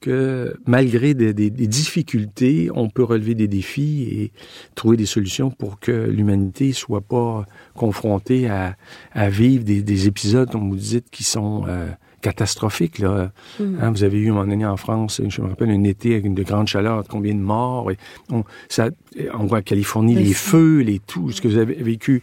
[0.00, 4.32] que malgré des, des, des, difficultés, on peut relever des défis et
[4.74, 7.44] trouver des solutions pour que l'humanité soit pas
[7.74, 8.76] confrontée à,
[9.12, 11.88] à vivre des, des, épisodes, comme vous dites, qui sont euh,
[12.22, 12.98] catastrophique.
[12.98, 13.30] Là.
[13.58, 13.76] Mm.
[13.80, 16.24] Hein, vous avez eu un moment donné en France, je me rappelle, un été avec
[16.24, 17.90] une de grande chaleur, combien de morts.
[17.90, 17.98] Et
[18.30, 18.88] on, ça,
[19.34, 22.22] on voit en Californie les feux, les tout, ce que vous avez vécu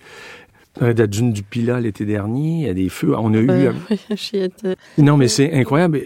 [1.07, 3.15] dune du Pilat l'été dernier, il y a des feux.
[3.17, 3.49] On a eu.
[3.49, 6.05] Euh, non, mais c'est incroyable.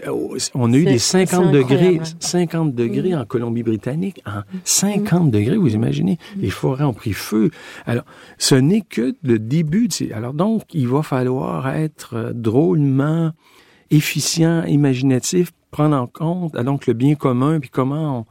[0.54, 4.22] On a eu des 50 degrés, 50 degrés en Colombie-Britannique.
[4.26, 5.30] En 50 mm.
[5.30, 6.18] degrés, vous imaginez?
[6.36, 7.50] Les forêts ont pris feu.
[7.86, 8.04] Alors,
[8.38, 9.88] ce n'est que le début.
[9.88, 10.12] De...
[10.14, 13.32] Alors, donc, il va falloir être euh, drôlement
[13.90, 18.24] efficient, imaginatif, prendre en compte donc le bien commun, puis comment on,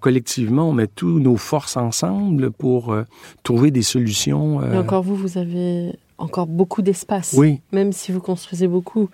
[0.00, 3.04] collectivement on met tous nos forces ensemble pour euh,
[3.42, 4.60] trouver des solutions.
[4.60, 4.80] Euh...
[4.80, 7.34] encore vous, vous avez encore beaucoup d'espace.
[7.36, 7.60] Oui.
[7.72, 9.08] Même si vous construisez beaucoup,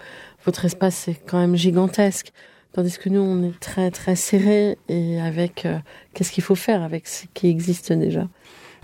[0.44, 2.32] votre espace est quand même gigantesque.
[2.72, 5.78] Tandis que nous, on est très très serré et avec euh,
[6.12, 8.26] qu'est-ce qu'il faut faire avec ce qui existe déjà?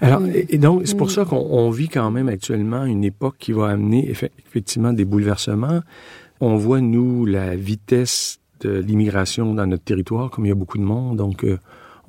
[0.03, 1.11] Alors, et donc, c'est pour mm.
[1.11, 5.81] ça qu'on vit quand même actuellement une époque qui va amener effectivement des bouleversements
[6.41, 10.79] on voit, nous, la vitesse de l'immigration dans notre territoire, comme il y a beaucoup
[10.79, 11.59] de monde, donc euh,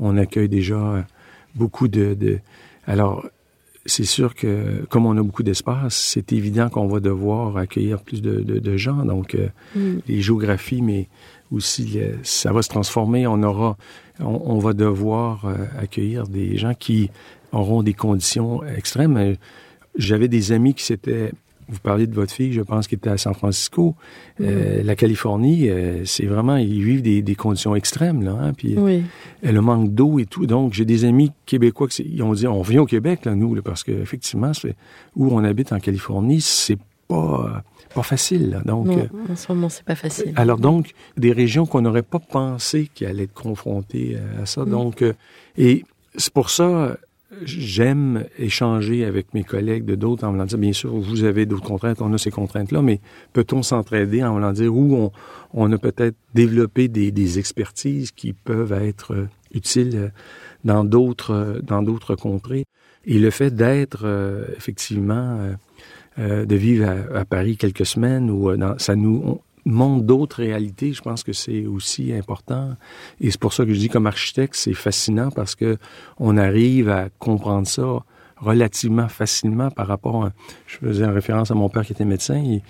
[0.02, 1.02] on accueille déjà euh,
[1.56, 2.14] beaucoup de...
[2.14, 2.40] de...
[2.86, 3.26] Alors,
[3.86, 8.22] c'est sûr que comme on a beaucoup d'espace, c'est évident qu'on va devoir accueillir plus
[8.22, 9.06] de, de, de gens.
[9.06, 10.00] Donc, euh, mm.
[10.08, 11.08] les géographies, mais
[11.52, 13.26] aussi, ça va se transformer.
[13.26, 13.78] On aura,
[14.20, 15.46] on, on va devoir
[15.80, 17.10] accueillir des gens qui
[17.52, 19.36] auront des conditions extrêmes.
[19.98, 21.32] J'avais des amis qui s'étaient
[21.72, 23.96] vous parlez de votre fille, je pense, qui était à San Francisco.
[24.42, 28.38] Euh, la Californie, euh, c'est vraiment, ils vivent des, des conditions extrêmes, là.
[28.40, 29.04] Hein, puis oui.
[29.46, 30.46] euh, le manque d'eau et tout.
[30.46, 33.62] Donc, j'ai des amis québécois qui ont dit, on vient au Québec, là, nous, là,
[33.62, 34.52] parce que effectivement,
[35.16, 37.64] où on habite en Californie, c'est pas
[37.94, 38.52] pas facile.
[38.52, 38.62] Là.
[38.64, 40.32] Donc, non, en ce moment, c'est pas facile.
[40.38, 44.62] Alors donc, des régions qu'on n'aurait pas pensé qui allaient être confrontées à ça.
[44.62, 44.70] Mm.
[44.70, 45.04] Donc,
[45.58, 45.84] et
[46.16, 46.96] c'est pour ça
[47.44, 51.64] j'aime échanger avec mes collègues de d'autres en voulant dire, bien sûr, vous avez d'autres
[51.64, 53.00] contraintes, on a ces contraintes-là, mais
[53.34, 55.12] peut-on s'entraider en voulant dire où on,
[55.54, 60.10] on a peut-être développé des, des, expertises qui peuvent être euh, utiles euh,
[60.66, 62.66] dans d'autres, euh, dans d'autres contrées?
[63.06, 64.06] Et le fait d'être
[64.56, 65.56] effectivement
[66.20, 70.94] euh, de vivre à, Paris quelques semaines ou dans, ça nous montre d'autres réalités.
[70.94, 72.76] Je pense que c'est aussi important.
[73.20, 75.78] Et c'est pour ça que je dis comme architecte, c'est fascinant parce que
[76.20, 78.04] on arrive à comprendre ça
[78.42, 80.32] relativement facilement par rapport à,
[80.66, 82.62] je faisais en référence à mon père qui était médecin, il,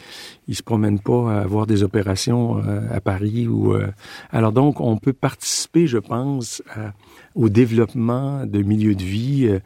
[0.48, 3.88] il se promène pas à avoir des opérations euh, à Paris ou euh,
[4.32, 6.62] alors donc on peut participer, je pense,
[7.36, 9.60] au développement de milieux de vie euh,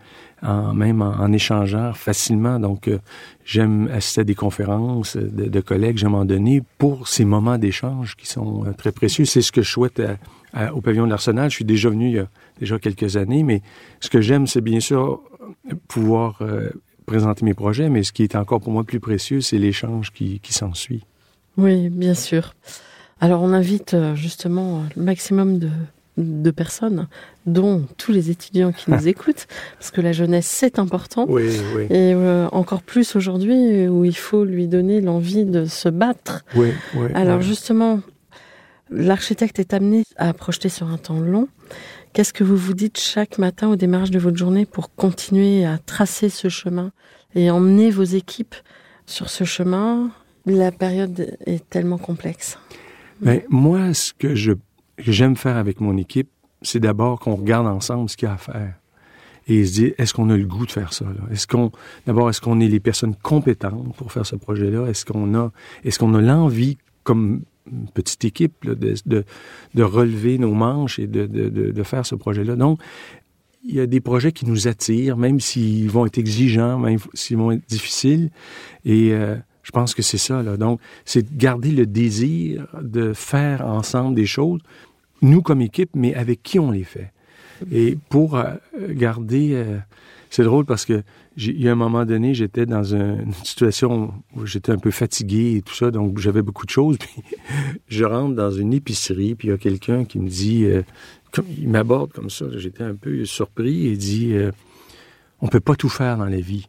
[0.43, 2.59] même en, échangeant facilement.
[2.59, 2.89] Donc
[3.45, 8.27] j'aime assister à des conférences de, collègues, j'aime en donner pour ces moments d'échange qui
[8.27, 9.25] sont très précieux.
[9.25, 10.01] C'est ce que je souhaite
[10.73, 11.49] au pavillon de l'Arsenal.
[11.49, 12.27] Je suis déjà venu il y a
[12.59, 13.61] déjà quelques années, mais
[13.99, 15.21] ce que j'aime, c'est bien sûr
[15.87, 16.69] pouvoir euh,
[17.05, 20.41] présenter mes projets, mais ce qui est encore pour moi plus précieux, c'est l'échange qui,
[20.49, 21.03] s'ensuit.
[21.57, 22.53] Oui, bien sûr.
[23.21, 25.69] Alors on invite euh, justement le maximum de,
[26.17, 27.07] de personnes,
[27.45, 29.47] dont tous les étudiants qui nous écoutent,
[29.79, 31.25] parce que la jeunesse, c'est important.
[31.27, 31.83] Oui, oui.
[31.89, 36.43] Et euh, encore plus aujourd'hui, où il faut lui donner l'envie de se battre.
[36.55, 36.69] Oui.
[37.13, 38.01] Alors justement,
[38.89, 41.47] l'architecte est amené à projeter sur un temps long.
[42.13, 45.77] Qu'est-ce que vous vous dites chaque matin au démarrage de votre journée pour continuer à
[45.77, 46.91] tracer ce chemin
[47.35, 48.55] et emmener vos équipes
[49.05, 50.11] sur ce chemin?
[50.45, 52.57] La période est tellement complexe.
[53.19, 54.53] Mais moi, ce que je
[54.97, 56.29] j'aime faire avec mon équipe,
[56.61, 58.73] c'est d'abord qu'on regarde ensemble ce qu'il y a à faire
[59.47, 61.71] et se dire est-ce qu'on a le goût de faire ça Est-ce qu'on
[62.07, 64.87] d'abord est-ce qu'on est les personnes compétentes pour faire ce projet-là?
[64.87, 65.51] Est-ce qu'on a
[65.83, 67.41] est-ce qu'on a l'envie comme
[67.93, 69.23] petite équipe de, de,
[69.73, 72.55] de, relever nos manches et de, de faire ce projet-là?
[72.55, 72.79] Donc,
[73.67, 77.37] il y a des projets qui nous attirent, même s'ils vont être exigeants, même s'ils
[77.37, 78.29] vont être difficiles.
[78.85, 79.35] Et euh,
[79.65, 80.43] je pense que c'est ça.
[80.43, 80.57] Là.
[80.57, 84.61] Donc, c'est de garder le désir de faire ensemble des choses,
[85.21, 87.11] nous comme équipe, mais avec qui on les fait.
[87.71, 88.53] Et pour euh,
[88.93, 89.53] garder...
[89.53, 89.77] Euh,
[90.35, 91.01] c'est drôle parce que
[91.37, 95.55] il y a un moment donné, j'étais dans une situation où j'étais un peu fatigué
[95.57, 96.97] et tout ça, donc j'avais beaucoup de choses.
[96.99, 97.23] Puis
[97.87, 100.81] je rentre dans une épicerie, puis il y a quelqu'un qui me dit, euh,
[101.57, 104.51] il m'aborde comme ça, j'étais un peu surpris et dit, euh,
[105.39, 106.67] on peut pas tout faire dans la vie,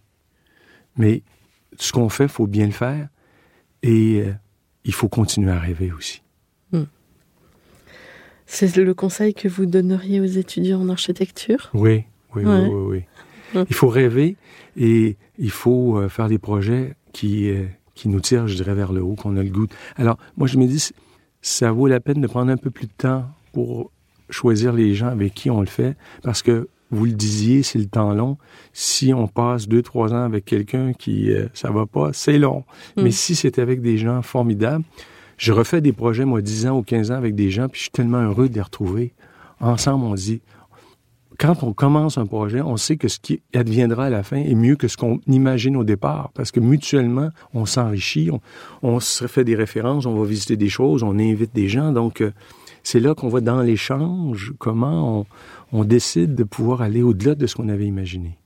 [0.97, 1.23] mais
[1.79, 3.09] ce qu'on fait, faut bien le faire
[3.83, 4.33] et euh,
[4.85, 6.23] il faut continuer à rêver aussi.
[6.73, 6.85] Hmm.
[8.47, 11.71] C'est le conseil que vous donneriez aux étudiants en architecture?
[11.75, 12.05] Oui,
[12.35, 13.05] oui, oui, oui,
[13.55, 13.65] oui.
[13.69, 14.37] Il faut rêver
[14.77, 18.93] et il faut euh, faire des projets qui, euh, qui nous tirent, je dirais, vers
[18.93, 19.67] le haut, qu'on a le goût.
[19.97, 20.91] Alors, moi, je me dis,
[21.43, 23.91] ça vaut la peine de prendre un peu plus de temps pour
[24.31, 27.87] choisir les gens avec qui on le fait, parce que vous le disiez, c'est le
[27.87, 28.37] temps long.
[28.73, 32.65] Si on passe deux, trois ans avec quelqu'un qui euh, ça va pas, c'est long.
[32.97, 33.03] Mm.
[33.03, 34.85] Mais si c'est avec des gens formidables,
[35.37, 37.83] je refais des projets, moi, dix ans ou quinze ans avec des gens, puis je
[37.85, 39.13] suis tellement heureux de les retrouver.
[39.61, 40.41] Ensemble, on dit,
[41.39, 44.55] quand on commence un projet, on sait que ce qui adviendra à la fin est
[44.55, 48.31] mieux que ce qu'on imagine au départ, parce que mutuellement, on s'enrichit,
[48.83, 51.93] on, se fait des références, on va visiter des choses, on invite des gens.
[51.93, 52.33] Donc, euh,
[52.87, 55.27] c'est là qu'on voit dans l'échange comment
[55.73, 58.39] on, décide de pouvoir aller au-delà de ce qu'on avait imaginé.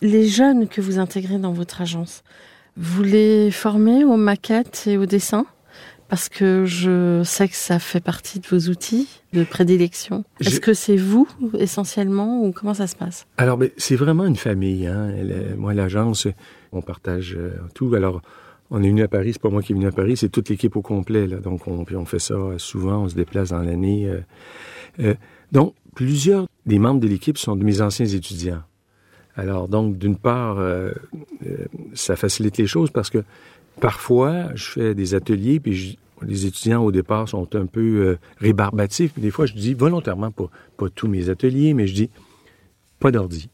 [0.00, 2.24] Les jeunes que vous intégrez dans votre agence,
[2.78, 5.44] vous les formez aux maquettes et au dessin
[6.10, 10.24] parce que je sais que ça fait partie de vos outils de prédilection.
[10.40, 13.26] Est-ce que c'est vous essentiellement ou comment ça se passe?
[13.36, 14.88] Alors, ben, c'est vraiment une famille.
[14.88, 15.14] Hein.
[15.56, 16.26] moi, l'agence,
[16.72, 17.94] on partage euh, tout.
[17.94, 18.22] Alors,
[18.72, 20.48] on est venu à Paris, c'est pas moi qui est venu à Paris, c'est toute
[20.48, 21.28] l'équipe au complet.
[21.28, 21.36] Là.
[21.36, 24.08] Donc, on, on fait ça souvent, on se déplace dans l'année.
[24.08, 24.20] Euh,
[24.98, 25.14] euh,
[25.52, 28.62] donc, plusieurs des membres de l'équipe sont de mes anciens étudiants.
[29.36, 30.90] Alors donc, d'une part, euh,
[31.46, 31.56] euh,
[31.94, 33.24] ça facilite les choses parce que
[33.80, 39.12] parfois, je fais des ateliers, puis les étudiants au départ sont un peu euh, rébarbatifs.
[39.12, 40.48] Puis des fois, je dis volontairement, pas,
[40.94, 42.10] tous mes ateliers, mais je dis
[42.98, 43.48] pas d'ordi.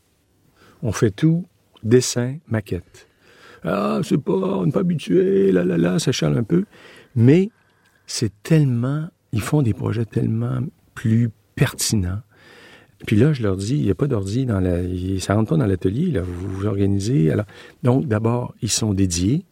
[0.83, 1.47] On fait tout,
[1.83, 3.09] dessin, maquette.
[3.65, 6.65] Ah, c'est pas, on n'est pas habitué, là, là, là, ça chale un peu.
[7.15, 7.51] Mais
[8.07, 10.61] c'est tellement, ils font des projets tellement
[10.95, 12.21] plus pertinents
[13.05, 14.79] puis là, je leur dis, il n'y a pas d'ordi dans la,
[15.19, 17.31] ça rentre pas dans l'atelier, là, vous vous organisez.
[17.31, 17.45] Alors,
[17.83, 19.45] donc, d'abord, ils sont dédiés.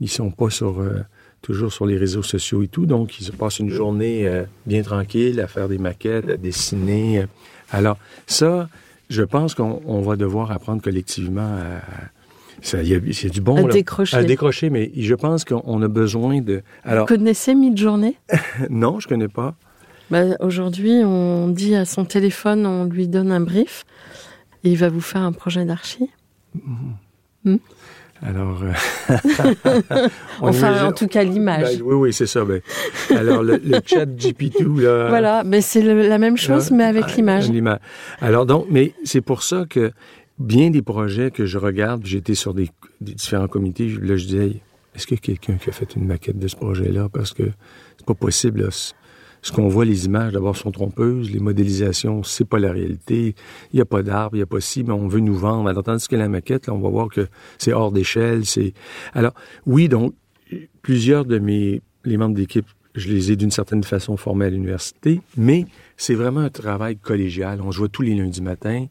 [0.00, 1.00] Ils sont pas sur, euh,
[1.42, 2.86] toujours sur les réseaux sociaux et tout.
[2.86, 7.26] Donc, ils se passent une journée euh, bien tranquille à faire des maquettes, à dessiner.
[7.70, 8.68] Alors, ça,
[9.10, 11.80] je pense qu'on va devoir apprendre collectivement à,
[12.72, 12.82] a
[13.28, 14.16] du bon à décrocher.
[14.16, 16.62] À décrocher, mais je pense qu'on a besoin de.
[16.84, 18.16] Alors, Vous connaissez Midjourney
[18.70, 19.54] Non, je connais pas.
[20.10, 23.84] Bah, Aujourd'hui, on dit à son téléphone, on lui donne un brief,
[24.62, 26.08] et il va vous faire un projet d'archi.
[27.44, 27.56] Hmm?
[28.26, 28.72] Alors, euh,
[30.40, 31.76] on Enfin, imagine- en tout cas, l'image.
[31.78, 32.44] Ben, oui, oui, c'est ça.
[32.44, 32.60] Ben,
[33.10, 35.06] alors, le, le chat GP2, là.
[35.10, 37.50] Voilà, mais c'est la même chose, mais avec Ah, l'image.
[37.50, 37.80] l'ima-
[38.20, 39.92] Alors donc, mais c'est pour ça que
[40.38, 42.70] bien des projets que je regarde, j'étais sur des,
[43.00, 44.52] des différents comités, je- là je disais,
[44.94, 47.08] est-ce qu'il y a quelqu'un qui a fait une maquette de ce projet-là?
[47.12, 47.42] Parce que
[47.98, 48.62] c'est pas possible.
[48.62, 48.68] là.
[49.44, 51.30] Ce- qu'on voit, les images, d'abord, sont trompeuses.
[51.30, 53.34] Les modélisations, c'est pas la réalité.
[53.72, 55.68] Il n'y a pas d'arbre, il n'y a pas ci, mais on veut nous vendre.
[55.68, 57.28] Alors, tandis que la maquette, là, on va voir que
[57.58, 58.46] c'est hors d'échelle.
[58.46, 58.72] C'est
[59.12, 59.34] Alors,
[59.66, 60.14] oui, donc,
[60.82, 65.20] plusieurs de mes les membres d'équipe, je les ai d'une certaine façon formés à l'université,
[65.36, 65.64] mais
[65.96, 67.60] c'est vraiment un travail collégial.
[67.62, 68.86] On se voit tous les lundis matins,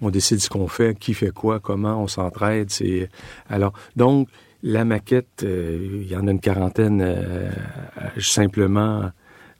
[0.00, 2.70] on décide ce qu'on fait, qui fait quoi, comment, on s'entraide.
[2.70, 3.08] C'est
[3.48, 4.28] alors donc
[4.62, 9.10] la maquette, euh, il y en a une quarantaine euh, euh, simplement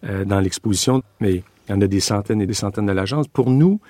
[0.05, 3.28] euh, dans l'exposition, mais il y en a des centaines et des centaines de l'agence.
[3.28, 3.80] Pour nous,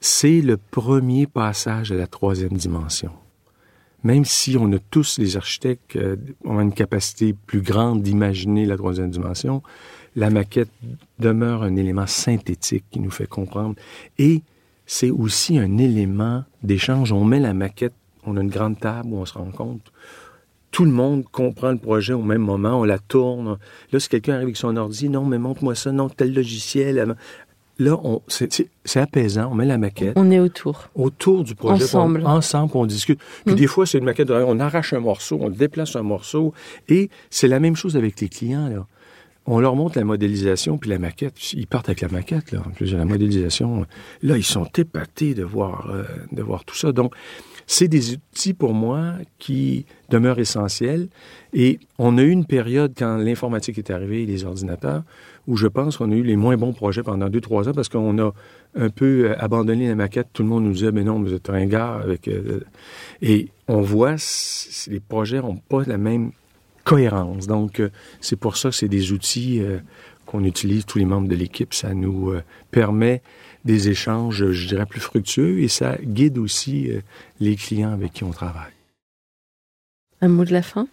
[0.00, 3.10] c'est le premier passage à la troisième dimension
[4.04, 8.76] même si on a tous, les architectes, euh, ont une capacité plus grande d'imaginer la
[8.76, 9.62] troisième dimension,
[10.16, 10.70] la maquette
[11.18, 13.74] demeure un élément synthétique qui nous fait comprendre.
[14.18, 14.42] Et
[14.86, 17.12] c'est aussi un élément d'échange.
[17.12, 17.94] On met la maquette,
[18.24, 19.92] on a une grande table où on se rencontre.
[20.70, 23.56] Tout le monde comprend le projet au même moment, on la tourne.
[23.92, 27.14] Là, si quelqu'un arrive avec son ordi, non, mais montre-moi ça, non, tel logiciel.
[27.80, 30.88] Là, on, c'est, apaisant, on met la maquette On est autour.
[30.96, 31.84] autour du projet.
[31.84, 32.22] Ensemble.
[32.24, 33.20] on- ensemble, on discute.
[33.46, 33.58] Puis Mm.
[33.58, 36.52] des fois, c'est une maquette, de- on arrache un morceau, on déplace un morceau.
[36.88, 38.84] Et c'est la même chose avec les clients, là.
[39.46, 41.52] On leur montre la modélisation, puis la maquette.
[41.54, 42.62] Ils partent avec la maquette, là.
[42.66, 43.86] En plus, la modélisation.
[44.22, 46.02] Là, ils sont épatés de voir, euh,
[46.32, 46.92] de voir tout ça.
[46.92, 47.14] Donc,
[47.70, 51.08] c'est des outils pour moi qui demeurent essentiels.
[51.52, 55.02] Et on a eu une période quand l'informatique est arrivée, les ordinateurs,
[55.46, 57.90] où je pense qu'on a eu les moins bons projets pendant deux, trois ans parce
[57.90, 58.32] qu'on a
[58.74, 60.28] un peu euh, abandonné la maquette.
[60.32, 62.26] Tout le monde nous disait, mais non, vous êtes ringard avec.
[62.26, 62.60] euh,
[63.20, 66.32] et on voit, c- les projets n'ont pas la même
[66.84, 67.46] cohérence.
[67.46, 67.90] Donc, euh,
[68.22, 69.60] c'est pour ça que c'est des outils
[70.24, 71.72] qu'on utilise, tous les membres de l'équipe.
[71.74, 72.32] Ça nous
[72.70, 73.20] permet
[73.64, 77.00] des échanges, je dirais, plus fructueux et ça guide aussi euh,
[77.40, 78.72] les clients avec qui on travaille.
[80.20, 80.88] Un mot de la fin?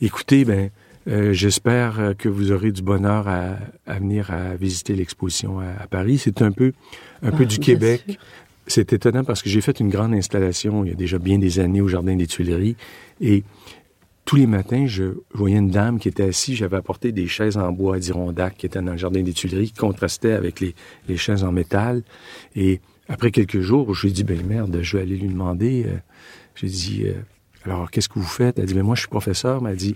[0.00, 0.70] Écoutez, ben,
[1.08, 3.56] euh, j'espère euh, que vous aurez du bonheur à,
[3.86, 6.18] à venir à visiter l'exposition à, à Paris.
[6.18, 6.72] C'est un peu,
[7.22, 8.02] un peu Ah, du Québec.
[8.06, 8.16] sûr.
[8.66, 11.60] C'est étonnant parce que j'ai fait une grande installation il y a déjà bien des
[11.60, 12.74] années au Jardin des Tuileries
[13.20, 13.44] et
[14.26, 16.56] tous les matins, je voyais une dame qui était assise.
[16.56, 19.78] J'avais apporté des chaises en bois Adirondack qui étaient dans le Jardin des Tuileries, qui
[19.78, 20.74] contrastaient avec les,
[21.08, 22.02] les chaises en métal.
[22.56, 25.84] Et après quelques jours, je lui ai dit, ben merde, je vais aller lui demander.
[25.86, 25.96] euh,
[26.56, 27.14] j'ai dit, euh,
[27.64, 28.58] alors qu'est-ce que vous faites?
[28.58, 29.62] Elle dit, ben moi, je suis professeur.
[29.62, 29.94] Mais elle dit,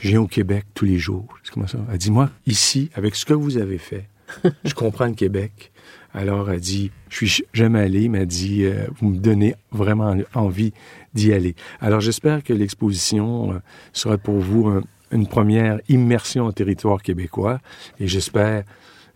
[0.00, 1.38] je viens au Québec tous les jours.
[1.44, 1.78] C'est comment ça?
[1.92, 4.08] Elle dit, moi, ici, avec ce que vous avez fait,
[4.64, 5.70] je comprends le Québec.
[6.12, 10.16] Alors, elle dit, je suis jamais allé, mais elle dit, euh, vous me donnez vraiment
[10.34, 10.72] envie
[11.14, 11.54] d'y aller.
[11.80, 13.58] Alors, j'espère que l'exposition euh,
[13.92, 14.82] sera pour vous un-
[15.12, 17.58] une première immersion au territoire québécois.
[17.98, 18.62] Et j'espère,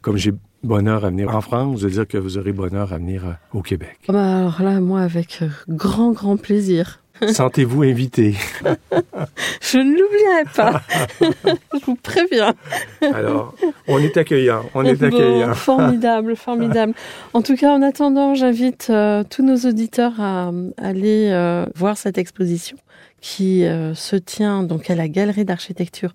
[0.01, 0.32] comme j'ai
[0.64, 3.62] bonheur à venir en France, de dire que vous aurez bonheur à venir euh, au
[3.62, 3.99] Québec.
[4.09, 7.01] Bah alors là, moi, avec euh, grand, grand plaisir.
[7.29, 8.35] Sentez-vous invité.
[9.61, 10.83] Je ne l'oublierai pas.
[11.79, 12.55] Je vous préviens.
[13.01, 13.55] Alors,
[13.89, 15.55] on est accueillant, on est Bon, accueillant.
[15.55, 16.95] formidable, formidable.
[17.33, 22.19] En tout cas, en attendant, j'invite euh, tous nos auditeurs à, aller euh, voir cette
[22.19, 22.77] exposition
[23.21, 26.12] qui euh, se tient donc à la Galerie d'architecture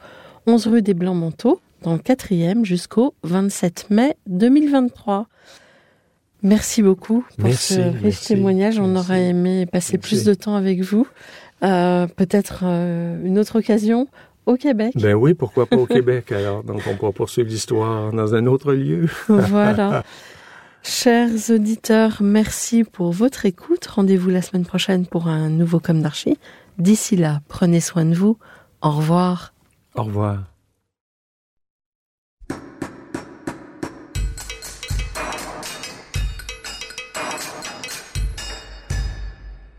[0.47, 5.27] 11 rue des Blancs-Manteaux, dans le 4e jusqu'au 27 mai 2023.
[6.41, 8.79] Merci beaucoup pour Merci, ce riche merci, témoignage.
[8.79, 9.09] On merci.
[9.11, 11.05] aurait aimé passer plus de temps avec vous.
[11.63, 14.07] Euh, Peut-être euh, une autre occasion
[14.45, 14.93] au Québec.
[14.95, 16.63] Ben oui, pourquoi pas au Québec alors?
[16.63, 19.07] Donc, on pourra poursuivre l'histoire dans un autre lieu.
[19.27, 20.03] Voilà.
[20.81, 23.85] Chers auditeurs, merci pour votre écoute.
[23.85, 26.37] Rendez-vous la semaine prochaine pour un nouveau Comme d'Archie.
[26.77, 28.37] D'ici là, prenez soin de vous.
[28.81, 29.53] Au revoir.
[29.95, 30.48] Au revoir.